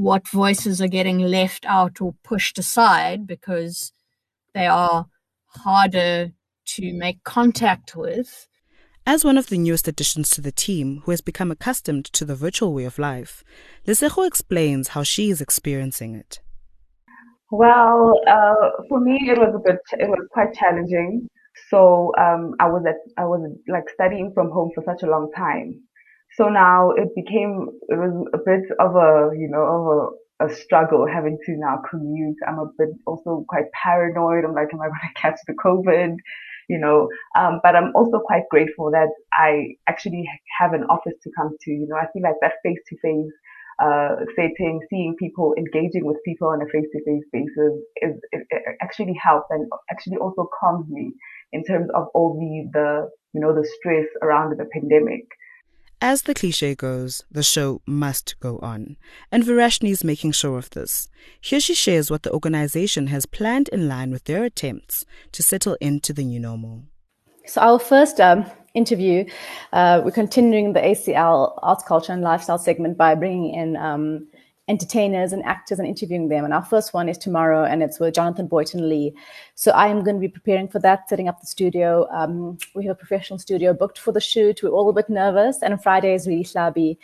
what 0.00 0.26
voices 0.28 0.80
are 0.80 0.88
getting 0.88 1.18
left 1.18 1.66
out 1.66 2.00
or 2.00 2.14
pushed 2.24 2.58
aside 2.58 3.26
because 3.26 3.92
they 4.54 4.66
are 4.66 5.06
harder 5.46 6.32
to 6.64 6.92
make 6.94 7.22
contact 7.22 7.94
with. 7.94 8.48
As 9.06 9.24
one 9.24 9.36
of 9.36 9.48
the 9.48 9.58
newest 9.58 9.88
additions 9.88 10.30
to 10.30 10.40
the 10.40 10.52
team 10.52 11.02
who 11.04 11.10
has 11.10 11.20
become 11.20 11.50
accustomed 11.50 12.06
to 12.06 12.24
the 12.24 12.34
virtual 12.34 12.72
way 12.72 12.84
of 12.84 12.98
life, 12.98 13.44
Lesego 13.86 14.26
explains 14.26 14.88
how 14.88 15.02
she 15.02 15.30
is 15.30 15.40
experiencing 15.40 16.14
it. 16.14 16.40
Well, 17.50 18.20
uh, 18.26 18.84
for 18.88 19.00
me, 19.00 19.18
it 19.28 19.38
was 19.38 19.54
a 19.54 19.58
bit, 19.58 19.80
it 19.98 20.08
was 20.08 20.26
quite 20.32 20.54
challenging. 20.54 21.28
So 21.68 22.12
um, 22.18 22.54
I 22.58 22.68
was 22.68 22.84
at, 22.88 22.96
I 23.18 23.24
was 23.26 23.54
like 23.68 23.88
studying 23.92 24.32
from 24.32 24.50
home 24.50 24.70
for 24.74 24.82
such 24.86 25.02
a 25.02 25.10
long 25.10 25.30
time. 25.36 25.82
So 26.36 26.48
now 26.48 26.92
it 26.92 27.14
became, 27.14 27.68
it 27.88 27.96
was 27.96 28.26
a 28.34 28.38
bit 28.38 28.64
of 28.78 28.96
a, 28.96 29.30
you 29.36 29.48
know, 29.48 29.62
of 30.40 30.46
a, 30.48 30.52
a 30.52 30.54
struggle 30.54 31.06
having 31.06 31.38
to 31.46 31.52
now 31.56 31.82
commute. 31.88 32.36
I'm 32.46 32.58
a 32.58 32.66
bit 32.78 32.88
also 33.06 33.44
quite 33.48 33.70
paranoid. 33.72 34.44
I'm 34.44 34.54
like, 34.54 34.68
am 34.72 34.80
I 34.80 34.86
going 34.86 35.00
to 35.14 35.20
catch 35.20 35.38
the 35.46 35.54
COVID? 35.54 36.16
You 36.68 36.78
know, 36.78 37.08
um, 37.36 37.60
but 37.64 37.74
I'm 37.74 37.90
also 37.96 38.20
quite 38.20 38.44
grateful 38.48 38.92
that 38.92 39.08
I 39.32 39.74
actually 39.88 40.24
have 40.60 40.72
an 40.72 40.84
office 40.84 41.14
to 41.24 41.30
come 41.36 41.56
to. 41.62 41.70
You 41.70 41.88
know, 41.88 41.96
I 41.96 42.06
feel 42.12 42.22
like 42.22 42.36
that 42.42 42.54
face 42.62 42.78
to 42.88 42.96
face 43.02 43.32
uh, 43.80 44.16
setting, 44.36 44.80
seeing 44.90 45.16
people, 45.18 45.54
engaging 45.56 46.04
with 46.04 46.18
people 46.24 46.48
on 46.48 46.60
a 46.60 46.66
face-to-face 46.66 47.24
basis 47.32 47.72
is 48.02 48.20
it, 48.32 48.46
it 48.50 48.76
actually 48.82 49.14
helps 49.20 49.46
and 49.50 49.66
actually 49.90 50.18
also 50.18 50.48
calms 50.60 50.86
me 50.90 51.12
in 51.52 51.64
terms 51.64 51.88
of 51.94 52.08
all 52.14 52.34
the 52.34 52.70
the 52.78 53.10
you 53.32 53.40
know 53.40 53.54
the 53.54 53.66
stress 53.78 54.06
around 54.22 54.56
the 54.56 54.66
pandemic. 54.72 55.24
As 56.02 56.22
the 56.22 56.32
cliche 56.32 56.74
goes, 56.74 57.24
the 57.30 57.42
show 57.42 57.82
must 57.86 58.40
go 58.40 58.58
on, 58.60 58.96
and 59.30 59.44
Varashni 59.44 59.90
is 59.90 60.02
making 60.02 60.32
sure 60.32 60.56
of 60.56 60.70
this. 60.70 61.08
Here 61.42 61.60
she 61.60 61.74
shares 61.74 62.10
what 62.10 62.22
the 62.22 62.32
organization 62.32 63.08
has 63.08 63.26
planned 63.26 63.68
in 63.68 63.86
line 63.86 64.10
with 64.10 64.24
their 64.24 64.42
attempts 64.42 65.04
to 65.32 65.42
settle 65.42 65.76
into 65.78 66.14
the 66.14 66.24
new 66.24 66.40
normal. 66.40 66.84
So, 67.44 67.60
our 67.60 67.78
first 67.78 68.18
um, 68.18 68.46
interview, 68.72 69.26
uh, 69.74 70.00
we're 70.02 70.10
continuing 70.10 70.72
the 70.72 70.80
ACL 70.80 71.58
arts, 71.62 71.84
culture, 71.84 72.14
and 72.14 72.22
lifestyle 72.22 72.58
segment 72.58 72.96
by 72.96 73.14
bringing 73.14 73.52
in 73.54 73.76
um, 73.76 74.26
entertainers 74.70 75.32
and 75.32 75.44
actors 75.44 75.80
and 75.80 75.88
interviewing 75.88 76.28
them. 76.28 76.44
And 76.44 76.54
our 76.54 76.64
first 76.64 76.94
one 76.94 77.08
is 77.08 77.18
tomorrow, 77.18 77.64
and 77.64 77.82
it's 77.82 77.98
with 77.98 78.14
Jonathan 78.14 78.46
Boynton 78.46 78.88
Lee. 78.88 79.12
So 79.56 79.72
I 79.72 79.88
am 79.88 80.04
going 80.04 80.16
to 80.16 80.20
be 80.20 80.28
preparing 80.28 80.68
for 80.68 80.78
that, 80.78 81.08
setting 81.08 81.28
up 81.28 81.40
the 81.40 81.46
studio. 81.46 82.06
Um, 82.12 82.56
we 82.76 82.86
have 82.86 82.94
a 82.96 83.02
professional 83.04 83.40
studio 83.40 83.74
booked 83.74 83.98
for 83.98 84.12
the 84.12 84.20
shoot. 84.20 84.62
We're 84.62 84.70
all 84.70 84.88
a 84.88 84.92
bit 84.92 85.10
nervous, 85.10 85.60
and 85.60 85.82
Friday 85.82 86.14
is 86.14 86.28
really 86.28 86.44
slabby. 86.44 86.96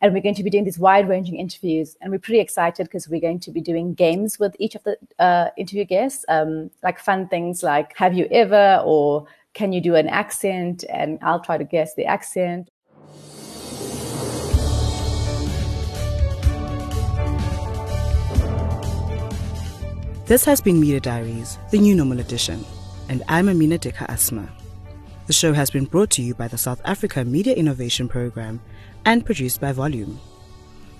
And 0.00 0.14
we're 0.14 0.22
going 0.22 0.34
to 0.34 0.42
be 0.42 0.48
doing 0.48 0.64
these 0.64 0.78
wide-ranging 0.78 1.36
interviews, 1.36 1.96
and 2.00 2.10
we're 2.10 2.18
pretty 2.18 2.40
excited 2.40 2.84
because 2.84 3.06
we're 3.06 3.20
going 3.20 3.40
to 3.40 3.50
be 3.50 3.60
doing 3.60 3.92
games 3.92 4.38
with 4.38 4.56
each 4.58 4.74
of 4.74 4.82
the 4.84 4.96
uh, 5.18 5.50
interview 5.58 5.84
guests, 5.84 6.24
um, 6.28 6.70
like 6.82 6.98
fun 6.98 7.28
things 7.28 7.62
like 7.62 7.94
"Have 7.98 8.14
you 8.14 8.26
ever?" 8.30 8.80
or 8.82 9.26
"Can 9.52 9.74
you 9.74 9.82
do 9.82 9.94
an 9.94 10.08
accent?" 10.08 10.84
And 10.88 11.18
I'll 11.20 11.44
try 11.44 11.58
to 11.58 11.64
guess 11.64 11.94
the 11.94 12.06
accent. 12.06 12.69
This 20.30 20.44
has 20.44 20.60
been 20.60 20.78
Media 20.78 21.00
Diaries, 21.00 21.58
the 21.72 21.78
new 21.80 21.96
normal 21.96 22.20
edition, 22.20 22.64
and 23.08 23.24
I'm 23.26 23.48
Amina 23.48 23.80
Deka 23.80 24.08
Asma. 24.08 24.48
The 25.26 25.32
show 25.32 25.52
has 25.52 25.72
been 25.72 25.86
brought 25.86 26.10
to 26.10 26.22
you 26.22 26.36
by 26.36 26.46
the 26.46 26.56
South 26.56 26.80
Africa 26.84 27.24
Media 27.24 27.52
Innovation 27.52 28.08
Program 28.08 28.60
and 29.04 29.26
produced 29.26 29.60
by 29.60 29.72
Volume. 29.72 30.20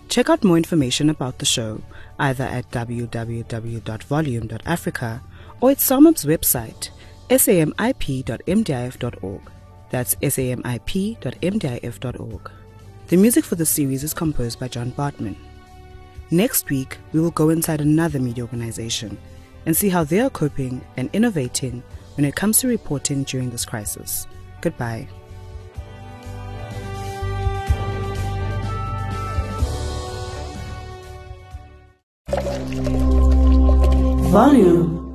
Check 0.09 0.31
out 0.31 0.43
more 0.43 0.57
information 0.57 1.11
about 1.11 1.39
the 1.39 1.47
show 1.47 1.81
either 2.19 2.43
at 2.43 2.69
www.volume.africa 2.73 5.23
or 5.61 5.71
at 5.71 5.79
SAMIP's 5.79 6.25
website, 6.25 6.91
samip.mdif.org. 7.29 9.43
That's 9.91 10.17
samip.mdif.org. 10.17 11.21
The 13.07 13.17
music 13.17 13.45
for 13.45 13.55
the 13.55 13.67
series 13.67 14.03
is 14.03 14.13
composed 14.13 14.59
by 14.59 14.67
John 14.67 14.91
Bartman. 14.91 15.37
Next 16.33 16.71
week, 16.71 16.99
we 17.13 17.19
will 17.19 17.33
go 17.33 17.49
inside 17.49 17.81
another 17.81 18.21
media 18.21 18.45
organization 18.45 19.19
and 19.67 19.77
see 19.77 19.89
how 19.89 20.05
they 20.05 20.21
are 20.21 20.31
coping 20.31 20.81
and 20.97 21.11
innovating 21.13 21.83
when 22.17 22.25
it 22.25 22.37
comes 22.37 22.61
to 22.61 22.69
reporting 22.69 23.25
during 23.25 23.51
this 23.51 23.65
crisis. 23.65 24.29
Goodbye. 24.61 25.09
Volume 34.31 35.10